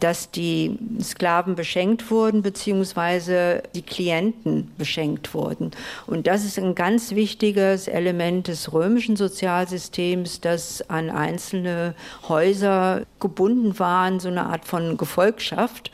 [0.00, 5.72] dass die Sklaven beschenkt wurden, beziehungsweise die Klienten beschenkt wurden.
[6.06, 11.94] Und das ist ein ganz wichtiges Element des römischen Sozialsystems, das an einzelne
[12.28, 15.90] Häuser gebunden waren, so eine Art von Gefolgschaft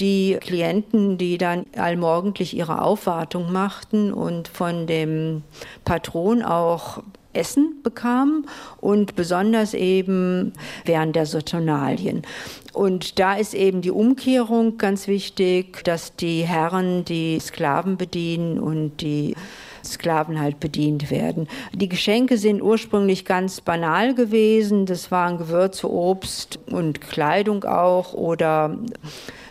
[0.00, 5.42] die Klienten, die dann allmorgendlich ihre Aufwartung machten und von dem
[5.84, 8.46] Patron auch Essen bekamen
[8.80, 10.52] und besonders eben
[10.84, 12.22] während der Saturnalien.
[12.72, 19.00] Und da ist eben die Umkehrung ganz wichtig, dass die Herren die Sklaven bedienen und
[19.00, 19.34] die
[19.84, 21.48] Sklaven halt bedient werden.
[21.72, 24.86] Die Geschenke sind ursprünglich ganz banal gewesen.
[24.86, 28.76] Das waren Gewürze, Obst und Kleidung auch oder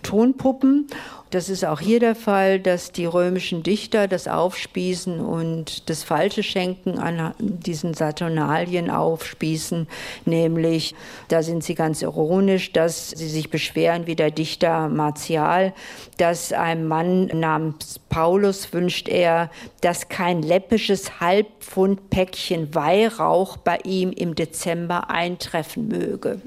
[0.03, 0.87] Tonpuppen.
[1.31, 6.41] Das ist auch hier der Fall, dass die römischen Dichter das Aufspießen und das falsche
[6.41, 9.87] Schenken an diesen Saturnalien aufspießen,
[10.25, 10.95] nämlich,
[11.27, 15.73] da sind sie ganz ironisch, dass sie sich beschweren, wie der Dichter Martial,
[16.17, 24.11] dass einem Mann namens Paulus wünscht er, dass kein läppisches Halbpfund Päckchen Weihrauch bei ihm
[24.11, 26.41] im Dezember eintreffen möge.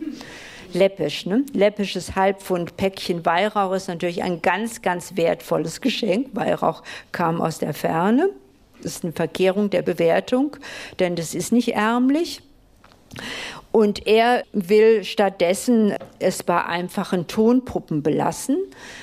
[0.75, 1.27] Läppisch.
[1.27, 1.45] Ne?
[1.53, 6.29] Läppisches Halbpfund Päckchen Weihrauch ist natürlich ein ganz, ganz wertvolles Geschenk.
[6.33, 6.83] Weihrauch
[7.13, 8.31] kam aus der Ferne.
[8.83, 10.57] Das ist eine Verkehrung der Bewertung,
[10.99, 12.43] denn das ist nicht ärmlich.
[13.73, 18.59] Und er will stattdessen es bei einfachen Tonpuppen belassen.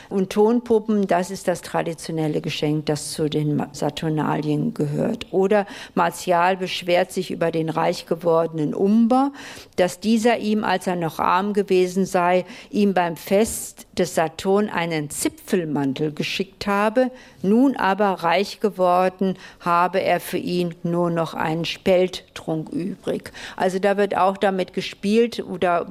[0.09, 5.25] Und Tonpuppen, das ist das traditionelle Geschenk, das zu den Saturnalien gehört.
[5.31, 9.31] Oder Martial beschwert sich über den reich gewordenen Umber,
[9.75, 15.09] dass dieser ihm, als er noch arm gewesen sei, ihm beim Fest des Saturn einen
[15.09, 17.09] Zipfelmantel geschickt habe.
[17.41, 23.31] Nun aber reich geworden, habe er für ihn nur noch einen Spelttrunk übrig.
[23.57, 25.85] Also da wird auch damit gespielt oder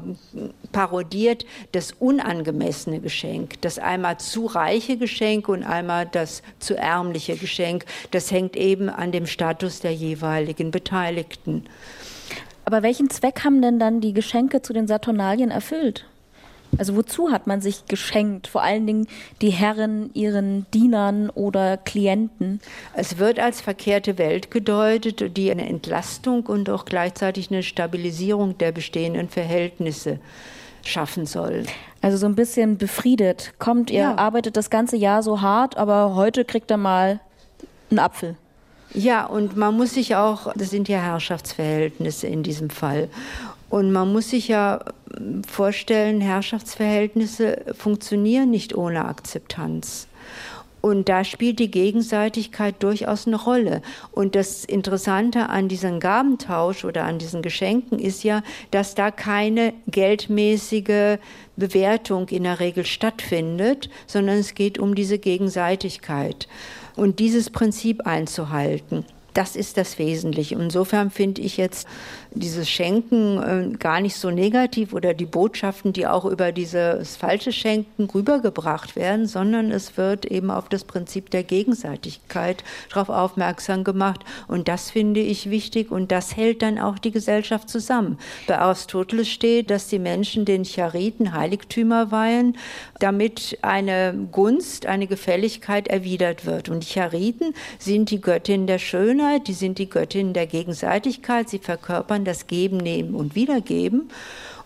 [0.73, 7.85] parodiert das unangemessene Geschenk, das einmal zu reiche Geschenk und einmal das zu ärmliche Geschenk.
[8.11, 11.67] Das hängt eben an dem Status der jeweiligen Beteiligten.
[12.65, 16.05] Aber welchen Zweck haben denn dann die Geschenke zu den Saturnalien erfüllt?
[16.77, 18.47] Also wozu hat man sich geschenkt?
[18.47, 19.07] Vor allen Dingen
[19.41, 22.61] die Herren ihren Dienern oder Klienten.
[22.95, 28.73] Es wird als verkehrte Welt gedeutet, die eine Entlastung und auch gleichzeitig eine Stabilisierung der
[28.73, 30.21] bestehenden Verhältnisse
[30.85, 31.65] schaffen soll.
[32.01, 33.55] Also so ein bisschen befriedet.
[33.59, 34.15] Kommt, ihr ja.
[34.17, 37.21] arbeitet das ganze Jahr so hart, aber heute kriegt er mal
[37.91, 38.37] einen Apfel.
[38.95, 43.09] Ja, und man muss sich auch, das sind ja Herrschaftsverhältnisse in diesem Fall.
[43.71, 44.81] Und man muss sich ja
[45.47, 50.09] vorstellen, Herrschaftsverhältnisse funktionieren nicht ohne Akzeptanz.
[50.81, 53.83] Und da spielt die Gegenseitigkeit durchaus eine Rolle.
[54.13, 59.75] Und das Interessante an diesem Gabentausch oder an diesen Geschenken ist ja, dass da keine
[59.89, 61.19] geldmäßige
[61.57, 66.47] Bewertung in der Regel stattfindet, sondern es geht um diese Gegenseitigkeit
[66.95, 69.05] und dieses Prinzip einzuhalten.
[69.35, 70.57] Das ist das Wesentliche.
[70.57, 71.87] Insofern finde ich jetzt
[72.33, 77.53] dieses Schenken äh, gar nicht so negativ oder die Botschaften, die auch über dieses falsche
[77.53, 84.25] Schenken rübergebracht werden, sondern es wird eben auf das Prinzip der Gegenseitigkeit darauf aufmerksam gemacht.
[84.47, 88.19] Und das finde ich wichtig und das hält dann auch die Gesellschaft zusammen.
[88.47, 92.57] Bei Aristoteles steht, dass die Menschen den Chariten Heiligtümer weihen,
[93.01, 96.69] damit eine Gunst, eine Gefälligkeit erwidert wird.
[96.69, 101.59] Und die Chariten sind die Göttin der Schönheit, die sind die Göttin der Gegenseitigkeit, sie
[101.59, 104.11] verkörpern das Geben, Nehmen und Wiedergeben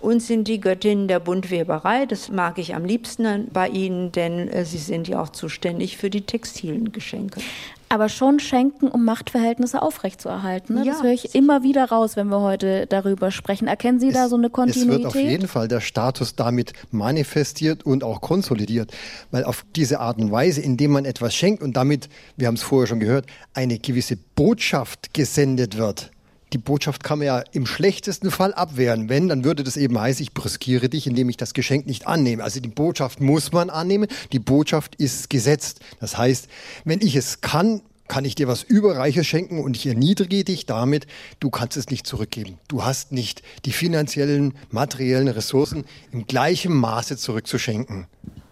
[0.03, 2.07] und sind die Göttinnen der Buntweberei.
[2.07, 6.11] Das mag ich am liebsten bei Ihnen, denn äh, Sie sind ja auch zuständig für
[6.11, 7.41] die textilen Geschenke.
[7.88, 10.77] Aber schon schenken, um Machtverhältnisse aufrechtzuerhalten.
[10.77, 10.85] Ne?
[10.87, 13.69] Ja, das höre ich immer wieder raus, wenn wir heute darüber sprechen.
[13.69, 15.07] Erkennen Sie es, da so eine Kontinuität?
[15.07, 18.91] Es wird auf jeden Fall der Status damit manifestiert und auch konsolidiert.
[19.31, 22.62] Weil auf diese Art und Weise, indem man etwas schenkt und damit, wir haben es
[22.62, 26.11] vorher schon gehört, eine gewisse Botschaft gesendet wird,
[26.53, 29.09] die Botschaft kann man ja im schlechtesten Fall abwehren.
[29.09, 32.45] Wenn, dann würde das eben heißen, ich brüskiere dich, indem ich das Geschenk nicht annehme.
[32.45, 34.09] Also die Botschaft muss man annehmen.
[34.33, 35.81] Die Botschaft ist gesetzt.
[36.01, 36.49] Das heißt,
[36.85, 41.07] wenn ich es kann, kann ich dir was Überreiches schenken und ich erniedrige dich damit,
[41.41, 42.59] du kannst es nicht zurückgeben.
[42.69, 48.07] Du hast nicht die finanziellen, materiellen Ressourcen im gleichen Maße zurückzuschenken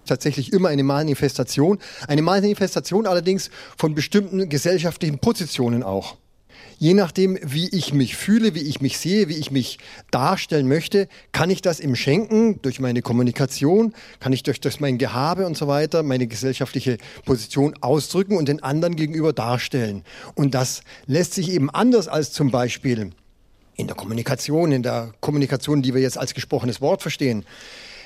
[0.07, 1.79] tatsächlich immer eine Manifestation.
[2.09, 6.17] Eine Manifestation allerdings von bestimmten gesellschaftlichen Positionen auch
[6.79, 9.79] je nachdem, wie ich mich fühle, wie ich mich sehe, wie ich mich
[10.11, 14.99] darstellen möchte, kann ich das im Schenken durch meine Kommunikation, kann ich durch, durch mein
[14.99, 20.03] Gehabe und so weiter meine gesellschaftliche Position ausdrücken und den anderen gegenüber darstellen.
[20.35, 23.11] Und das lässt sich eben anders als zum Beispiel
[23.77, 27.45] in der Kommunikation, in der Kommunikation, die wir jetzt als gesprochenes Wort verstehen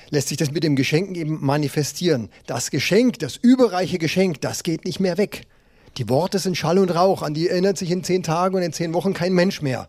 [0.09, 2.29] lässt sich das mit dem Geschenken eben manifestieren.
[2.45, 5.47] Das Geschenk, das überreiche Geschenk, das geht nicht mehr weg.
[5.97, 8.73] Die Worte sind Schall und Rauch, an die erinnert sich in zehn Tagen und in
[8.73, 9.87] zehn Wochen kein Mensch mehr.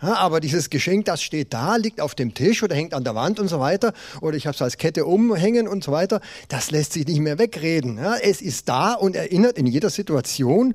[0.00, 3.14] Ja, aber dieses Geschenk, das steht da, liegt auf dem Tisch oder hängt an der
[3.14, 6.70] Wand und so weiter, oder ich habe es als Kette umhängen und so weiter, das
[6.70, 7.98] lässt sich nicht mehr wegreden.
[7.98, 10.74] Ja, es ist da und erinnert in jeder Situation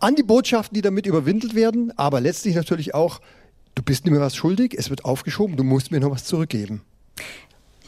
[0.00, 3.20] an die Botschaften, die damit überwindelt werden, aber letztlich natürlich auch,
[3.76, 6.82] du bist nicht mehr was schuldig, es wird aufgeschoben, du musst mir noch was zurückgeben.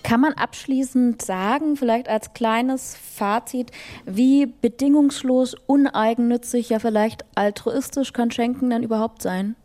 [0.06, 3.72] Kann man abschließend sagen, vielleicht als kleines Fazit,
[4.04, 9.56] wie bedingungslos, uneigennützig, ja vielleicht altruistisch kann Schenken dann überhaupt sein?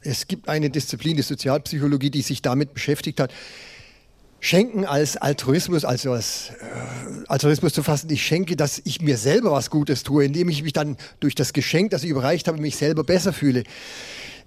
[0.00, 3.30] Es gibt eine Disziplin, die Sozialpsychologie, die sich damit beschäftigt hat.
[4.42, 9.52] Schenken als Altruismus, also als äh, Altruismus zu fassen, ich schenke, dass ich mir selber
[9.52, 12.76] was Gutes tue, indem ich mich dann durch das Geschenk, das ich überreicht habe, mich
[12.76, 13.64] selber besser fühle.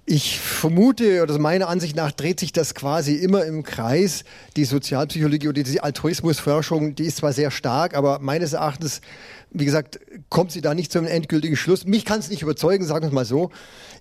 [0.06, 4.24] Ich vermute, oder meiner Ansicht nach dreht sich das quasi immer im Kreis.
[4.54, 9.00] Die Sozialpsychologie oder die Altruismusforschung, die ist zwar sehr stark, aber meines Erachtens,
[9.50, 11.86] wie gesagt, kommt sie da nicht zu einem endgültigen Schluss.
[11.86, 13.50] Mich kann es nicht überzeugen, sagen wir es mal so.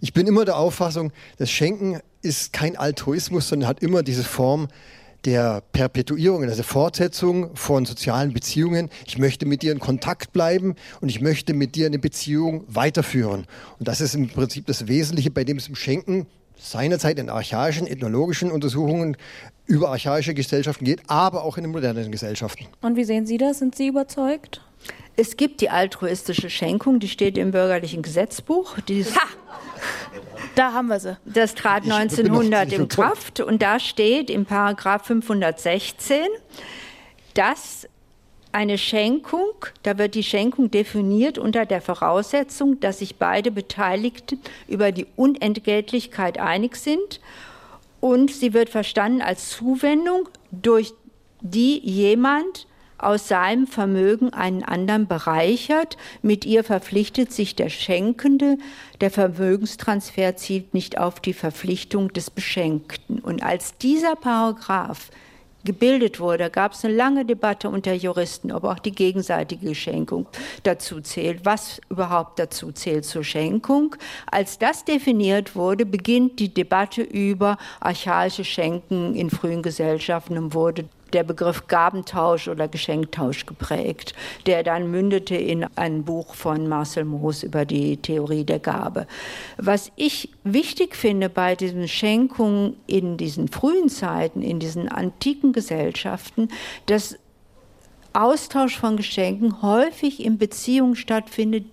[0.02, 4.68] Ich bin immer der Auffassung, das Schenken ist kein Altruismus, sondern hat immer diese Form
[5.26, 8.90] der Perpetuierung, also Fortsetzung von sozialen Beziehungen.
[9.06, 13.46] Ich möchte mit dir in Kontakt bleiben und ich möchte mit dir eine Beziehung weiterführen.
[13.80, 17.88] Und das ist im Prinzip das Wesentliche, bei dem es im Schenken seinerzeit in archaischen,
[17.88, 19.18] ethnologischen Untersuchungen
[19.66, 22.66] über archaische Gesellschaften geht, aber auch in den modernen Gesellschaften.
[22.82, 23.60] Und wie sehen Sie das?
[23.60, 24.62] Sind Sie überzeugt?
[25.16, 28.78] Es gibt die altruistische Schenkung, die steht im bürgerlichen Gesetzbuch.
[28.78, 29.28] ha!
[30.56, 31.18] Da haben wir sie.
[31.26, 36.18] Das trat 1900 in Kraft und da steht im Paragraph 516,
[37.34, 37.88] dass
[38.52, 44.92] eine Schenkung, da wird die Schenkung definiert unter der Voraussetzung, dass sich beide Beteiligten über
[44.92, 47.20] die Unentgeltlichkeit einig sind
[48.00, 50.94] und sie wird verstanden als Zuwendung, durch
[51.42, 52.68] die jemand
[53.06, 55.98] aus seinem Vermögen einen anderen bereichert.
[56.22, 58.58] Mit ihr verpflichtet sich der Schenkende.
[59.02, 63.20] Der Vermögenstransfer zielt nicht auf die Verpflichtung des Beschenkten.
[63.20, 65.10] Und als dieser Paragraph
[65.64, 70.28] gebildet wurde, gab es eine lange Debatte unter Juristen, ob auch die gegenseitige Schenkung
[70.64, 73.96] dazu zählt, was überhaupt dazu zählt zur Schenkung.
[74.30, 80.86] Als das definiert wurde, beginnt die Debatte über archaische Schenken in frühen Gesellschaften und wurde
[81.14, 84.14] der Begriff Gabentausch oder Geschenktausch geprägt,
[84.46, 89.08] der dann mündete in ein Buch von Marcel Moos über die Theorie der Gabe.
[89.58, 96.50] Was ich wichtig finde bei diesen Schenkungen in diesen frühen Zeiten, in diesen antiken Gesellschaften,
[96.88, 97.18] dass
[98.14, 101.66] Austausch von Geschenken häufig in Beziehungen stattfindet,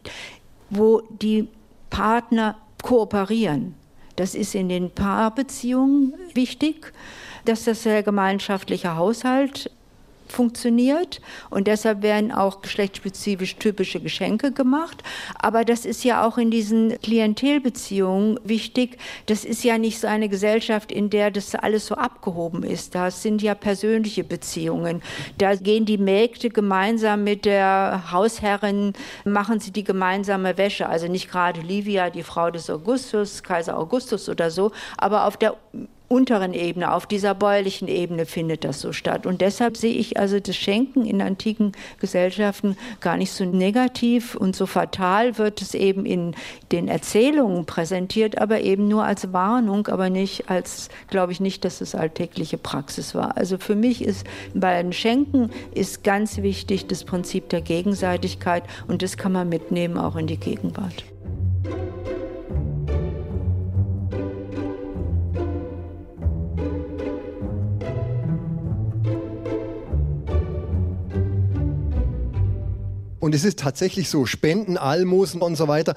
[0.71, 1.49] wo die
[1.91, 3.75] Partner kooperieren.
[4.17, 6.93] Das ist in den Paarbeziehungen wichtig,
[7.45, 9.71] dass das der gemeinschaftliche Haushalt
[10.31, 11.21] funktioniert
[11.51, 15.03] und deshalb werden auch geschlechtsspezifisch typische Geschenke gemacht.
[15.39, 18.99] Aber das ist ja auch in diesen Klientelbeziehungen wichtig.
[19.27, 22.95] Das ist ja nicht so eine Gesellschaft, in der das alles so abgehoben ist.
[22.95, 25.03] Das sind ja persönliche Beziehungen.
[25.39, 28.93] Da gehen die Mägde gemeinsam mit der Hausherrin,
[29.25, 30.89] machen sie die gemeinsame Wäsche.
[30.89, 35.57] Also nicht gerade Livia, die Frau des Augustus, Kaiser Augustus oder so, aber auf der
[36.11, 39.27] unteren Ebene, auf dieser bäuerlichen Ebene findet das so statt.
[39.27, 44.57] Und deshalb sehe ich also das Schenken in antiken Gesellschaften gar nicht so negativ und
[44.57, 46.35] so fatal wird es eben in
[46.73, 51.81] den Erzählungen präsentiert, aber eben nur als Warnung, aber nicht als, glaube ich nicht, dass
[51.81, 53.37] es alltägliche Praxis war.
[53.37, 59.03] Also für mich ist bei den Schenken ist ganz wichtig das Prinzip der Gegenseitigkeit und
[59.03, 61.05] das kann man mitnehmen auch in die Gegenwart.
[73.21, 75.95] Und es ist tatsächlich so, Spenden, Almosen und so weiter.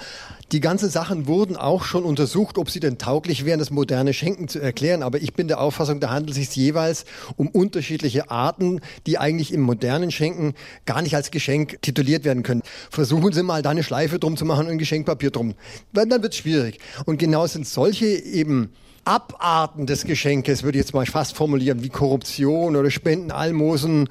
[0.51, 4.47] Die ganzen Sachen wurden auch schon untersucht, ob sie denn tauglich wären, das moderne Schenken
[4.49, 5.01] zu erklären.
[5.01, 7.05] Aber ich bin der Auffassung, da handelt es sich jeweils
[7.37, 10.53] um unterschiedliche Arten, die eigentlich im modernen Schenken
[10.85, 12.61] gar nicht als Geschenk tituliert werden können.
[12.91, 15.55] Versuchen Sie mal da eine Schleife drum zu machen und ein Geschenkpapier drum.
[15.93, 16.79] Dann wird es schwierig.
[17.05, 18.69] Und genau sind solche eben
[19.05, 24.07] Abarten des Geschenkes, würde ich jetzt mal fast formulieren, wie Korruption oder Spenden, Almosen,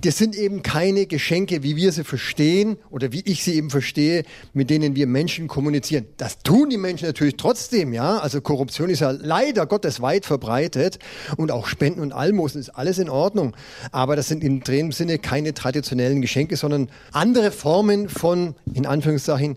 [0.00, 4.24] das sind eben keine Geschenke, wie wir sie verstehen oder wie ich sie eben verstehe,
[4.52, 6.06] mit denen wir Menschen kommunizieren.
[6.16, 8.18] Das tun die Menschen natürlich trotzdem, ja.
[8.18, 10.98] Also Korruption ist ja leider Gottes weit verbreitet
[11.36, 13.56] und auch Spenden und Almosen ist alles in Ordnung.
[13.92, 19.56] Aber das sind in dem Sinne keine traditionellen Geschenke, sondern andere Formen von, in Anführungszeichen,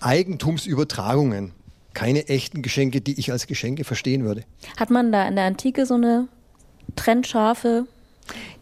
[0.00, 1.52] Eigentumsübertragungen.
[1.94, 4.44] Keine echten Geschenke, die ich als Geschenke verstehen würde.
[4.78, 6.28] Hat man da in der Antike so eine
[6.96, 7.86] trennscharfe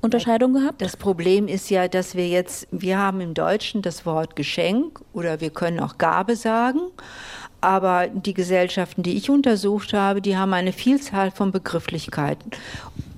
[0.01, 0.81] Unterscheidung gehabt?
[0.81, 5.41] Das Problem ist ja, dass wir jetzt, wir haben im Deutschen das Wort Geschenk oder
[5.41, 6.81] wir können auch Gabe sagen.
[7.61, 12.51] Aber die Gesellschaften, die ich untersucht habe, die haben eine Vielzahl von Begrifflichkeiten.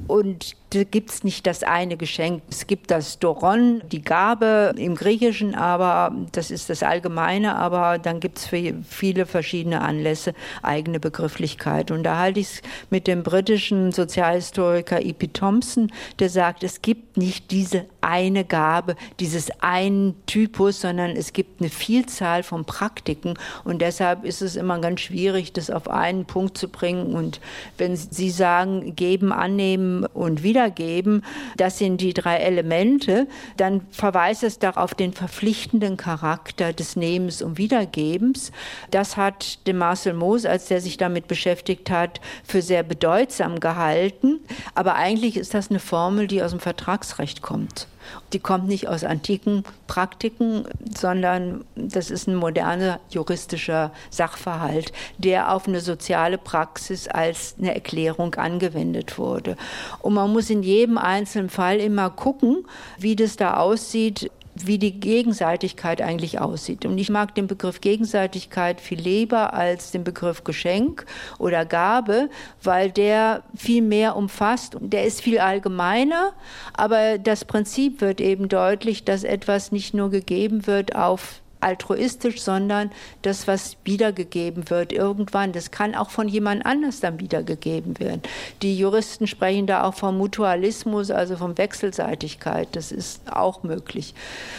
[0.09, 0.57] Und
[0.91, 2.43] gibt es nicht das eine Geschenk.
[2.51, 8.21] Es gibt das Doron, die Gabe im Griechischen, aber das ist das Allgemeine, aber dann
[8.21, 11.91] gibt es für viele verschiedene Anlässe eigene Begrifflichkeit.
[11.91, 15.29] Und da halte ich es mit dem britischen Sozialhistoriker E.P.
[15.29, 21.61] Thompson, der sagt, es gibt nicht diese eine Gabe, dieses einen Typus, sondern es gibt
[21.61, 23.35] eine Vielzahl von Praktiken.
[23.65, 27.15] Und deshalb ist es immer ganz schwierig, das auf einen Punkt zu bringen.
[27.15, 27.41] Und
[27.79, 31.25] wenn Sie sagen, geben, annehmen und wieder wiedergeben,
[31.57, 37.59] das sind die drei Elemente, dann verweist es darauf den verpflichtenden Charakter des Nehmens und
[37.59, 38.53] Wiedergebens.
[38.91, 44.41] Das hat de Marcel Moos, als der sich damit beschäftigt hat, für sehr bedeutsam gehalten.
[44.75, 47.87] Aber eigentlich ist das eine Formel, die aus dem Vertragsrecht kommt.
[48.33, 50.65] Die kommt nicht aus antiken Praktiken,
[50.97, 58.35] sondern das ist ein moderner juristischer Sachverhalt, der auf eine soziale Praxis als eine Erklärung
[58.35, 59.57] angewendet wurde.
[60.01, 62.65] Und man muss in jedem einzelnen Fall immer gucken,
[62.99, 66.85] wie das da aussieht wie die Gegenseitigkeit eigentlich aussieht.
[66.85, 71.07] Und ich mag den Begriff Gegenseitigkeit viel lieber als den Begriff Geschenk
[71.39, 72.29] oder Gabe,
[72.63, 74.77] weil der viel mehr umfasst.
[74.81, 76.33] Der ist viel allgemeiner,
[76.75, 82.91] aber das Prinzip wird eben deutlich, dass etwas nicht nur gegeben wird auf altruistisch, sondern
[83.23, 88.23] das, was wiedergegeben wird irgendwann, das kann auch von jemand anders dann wiedergegeben werden.
[88.63, 92.69] Die Juristen sprechen da auch vom Mutualismus, also von Wechselseitigkeit.
[92.73, 94.15] Das ist auch möglich.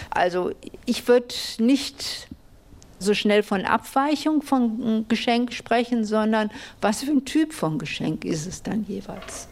[0.10, 0.52] Also
[0.86, 2.28] ich würde nicht
[3.00, 6.52] so schnell von Abweichung von Geschenk sprechen, sondern
[6.82, 9.50] was für ein Typ von Geschenk ist es dann jeweils?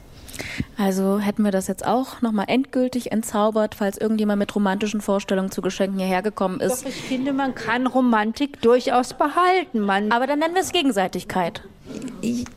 [0.78, 5.62] Also hätten wir das jetzt auch nochmal endgültig entzaubert, falls irgendjemand mit romantischen Vorstellungen zu
[5.62, 6.84] Geschenken hierher gekommen ist.
[6.84, 9.80] Doch ich finde, man kann Romantik durchaus behalten.
[9.82, 11.64] Man Aber dann nennen wir es Gegenseitigkeit.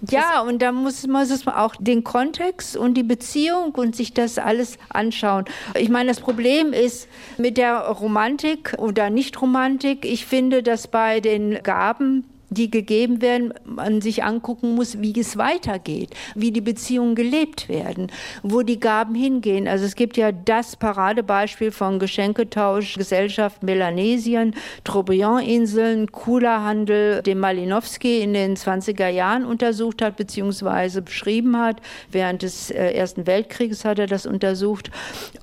[0.08, 4.78] Ja, und da muss man auch den Kontext und die Beziehung und sich das alles
[4.90, 5.46] anschauen.
[5.76, 7.08] Ich meine, das Problem ist
[7.38, 14.00] mit der Romantik oder Nicht-Romantik, ich finde, dass bei den Gaben die gegeben werden, man
[14.00, 18.10] sich angucken muss, wie es weitergeht, wie die Beziehungen gelebt werden,
[18.42, 19.68] wo die Gaben hingehen.
[19.68, 28.32] Also es gibt ja das Paradebeispiel von Geschenketausch, Gesellschaft Melanesien, Trobriand-Inseln, Kula-Handel, den Malinowski in
[28.32, 31.80] den 20er Jahren untersucht hat, beziehungsweise beschrieben hat.
[32.10, 34.90] Während des äh, Ersten Weltkrieges hat er das untersucht.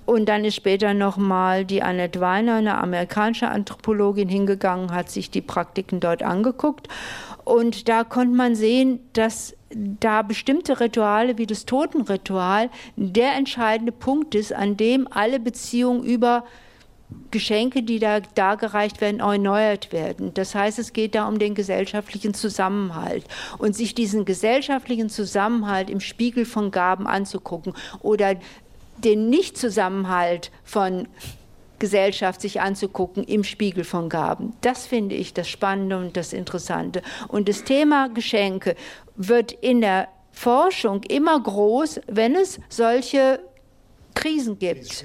[0.05, 5.41] Und dann ist später nochmal die Annette Weiner, eine amerikanische Anthropologin, hingegangen, hat sich die
[5.41, 6.88] Praktiken dort angeguckt.
[7.43, 14.36] Und da konnte man sehen, dass da bestimmte Rituale wie das Totenritual der entscheidende Punkt
[14.36, 16.43] ist, an dem alle Beziehungen über
[17.30, 20.34] Geschenke, die da dargereicht werden, erneuert werden.
[20.34, 23.26] Das heißt, es geht da um den gesellschaftlichen Zusammenhalt
[23.58, 28.36] und sich diesen gesellschaftlichen Zusammenhalt im Spiegel von Gaben anzugucken oder
[28.97, 31.08] den Nichtzusammenhalt von
[31.82, 34.54] Gesellschaft sich anzugucken im Spiegel von Gaben.
[34.62, 37.02] Das finde ich das Spannende und das Interessante.
[37.28, 38.76] Und das Thema Geschenke
[39.16, 43.40] wird in der Forschung immer groß, wenn es solche
[44.14, 45.04] Krisen gibt.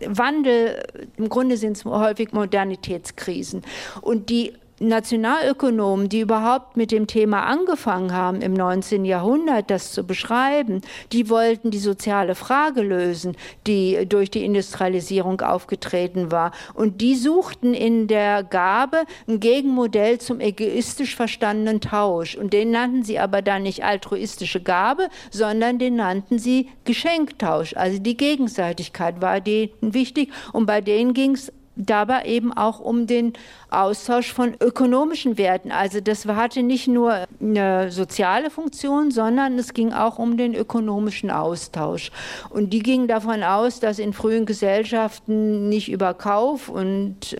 [0.00, 0.82] Wandel,
[1.16, 3.62] im Grunde sind es häufig Modernitätskrisen.
[4.00, 9.04] Und die Nationalökonomen, die überhaupt mit dem Thema angefangen haben im 19.
[9.04, 10.80] Jahrhundert, das zu beschreiben,
[11.12, 16.52] die wollten die soziale Frage lösen, die durch die Industrialisierung aufgetreten war.
[16.72, 22.36] Und die suchten in der Gabe ein Gegenmodell zum egoistisch verstandenen Tausch.
[22.36, 27.76] Und den nannten sie aber dann nicht altruistische Gabe, sondern den nannten sie Geschenktausch.
[27.76, 30.30] Also die Gegenseitigkeit war denen wichtig.
[30.54, 33.32] Und bei denen ging es dabei eben auch um den
[33.70, 35.70] Austausch von ökonomischen Werten.
[35.70, 41.30] Also das hatte nicht nur eine soziale Funktion, sondern es ging auch um den ökonomischen
[41.30, 42.10] Austausch.
[42.50, 47.36] Und die gingen davon aus, dass in frühen Gesellschaften nicht über Kauf und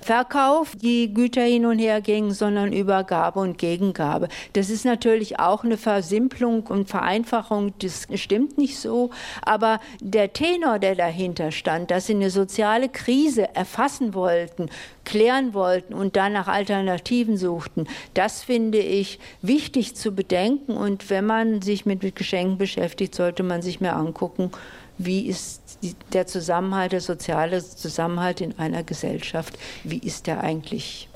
[0.00, 4.28] Verkauf die Güter hin und her gingen, sondern Übergabe und Gegengabe.
[4.52, 9.10] Das ist natürlich auch eine Versimplung und Vereinfachung, das stimmt nicht so,
[9.42, 14.68] aber der Tenor, der dahinter stand, dass sie eine soziale Krise erfassen wollten,
[15.04, 21.26] klären wollten und dann nach Alternativen suchten, das finde ich wichtig zu bedenken und wenn
[21.26, 24.50] man sich mit Geschenken beschäftigt, sollte man sich mehr angucken,
[24.98, 25.65] wie ist
[26.12, 31.08] der Zusammenhalt, der soziale Zusammenhalt in einer Gesellschaft, wie ist der eigentlich?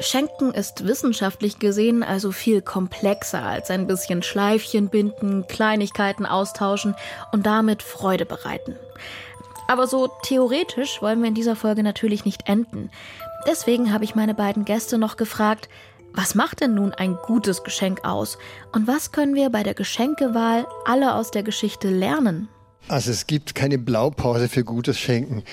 [0.00, 6.94] Schenken ist wissenschaftlich gesehen also viel komplexer als ein bisschen Schleifchen binden, Kleinigkeiten austauschen
[7.32, 8.76] und damit Freude bereiten.
[9.68, 12.90] Aber so theoretisch wollen wir in dieser Folge natürlich nicht enden.
[13.46, 15.68] Deswegen habe ich meine beiden Gäste noch gefragt,
[16.12, 18.36] was macht denn nun ein gutes Geschenk aus?
[18.72, 22.48] Und was können wir bei der Geschenkewahl alle aus der Geschichte lernen?
[22.88, 25.44] Also es gibt keine Blaupause für gutes Schenken.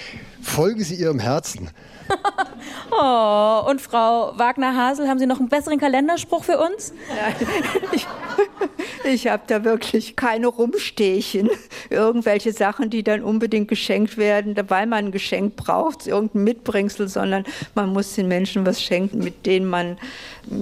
[0.41, 1.69] Folgen Sie Ihrem Herzen.
[2.91, 6.93] oh, und Frau Wagner-Hasel, haben Sie noch einen besseren Kalenderspruch für uns?
[7.91, 8.07] ich,
[9.03, 11.49] ich habe da wirklich keine Rumstehchen.
[11.89, 17.45] Irgendwelche Sachen, die dann unbedingt geschenkt werden, weil man ein Geschenk braucht, irgendein Mitbringsel, sondern
[17.75, 19.97] man muss den Menschen was schenken, mit denen man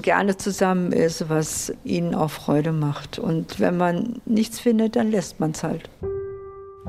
[0.01, 3.20] gerne zusammen ist, was ihnen auch Freude macht.
[3.20, 5.89] Und wenn man nichts findet, dann lässt man es halt.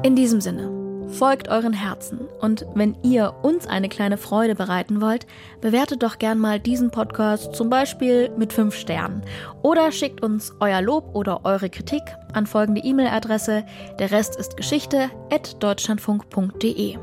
[0.02, 0.70] In diesem Sinne,
[1.08, 5.26] folgt euren Herzen und wenn ihr uns eine kleine Freude bereiten wollt,
[5.60, 9.22] bewertet doch gern mal diesen Podcast zum Beispiel mit 5 Sternen
[9.62, 13.64] oder schickt uns euer Lob oder eure Kritik an folgende E-Mail-Adresse
[13.98, 16.98] der Rest ist Geschichte at deutschlandfunk.de.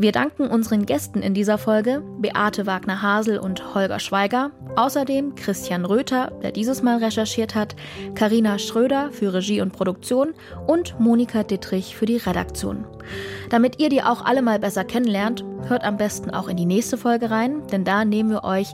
[0.00, 6.32] Wir danken unseren Gästen in dieser Folge, Beate Wagner-Hasel und Holger Schweiger, außerdem Christian Röther,
[6.42, 7.76] der dieses Mal recherchiert hat,
[8.14, 10.32] Karina Schröder für Regie und Produktion
[10.66, 12.86] und Monika Dittrich für die Redaktion.
[13.50, 16.96] Damit ihr die auch alle mal besser kennenlernt, hört am besten auch in die nächste
[16.96, 18.72] Folge rein, denn da nehmen wir euch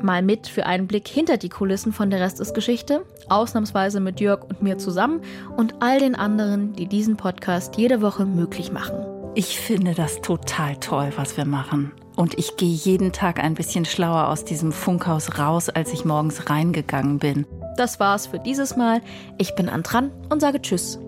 [0.00, 4.20] mal mit für einen Blick hinter die Kulissen von Der Rest ist Geschichte, ausnahmsweise mit
[4.20, 5.20] Jörg und mir zusammen
[5.54, 9.11] und all den anderen, die diesen Podcast jede Woche möglich machen.
[9.34, 11.92] Ich finde das total toll, was wir machen.
[12.16, 16.50] Und ich gehe jeden Tag ein bisschen schlauer aus diesem Funkhaus raus, als ich morgens
[16.50, 17.46] reingegangen bin.
[17.78, 19.00] Das war's für dieses Mal.
[19.38, 20.98] Ich bin Antran und sage Tschüss.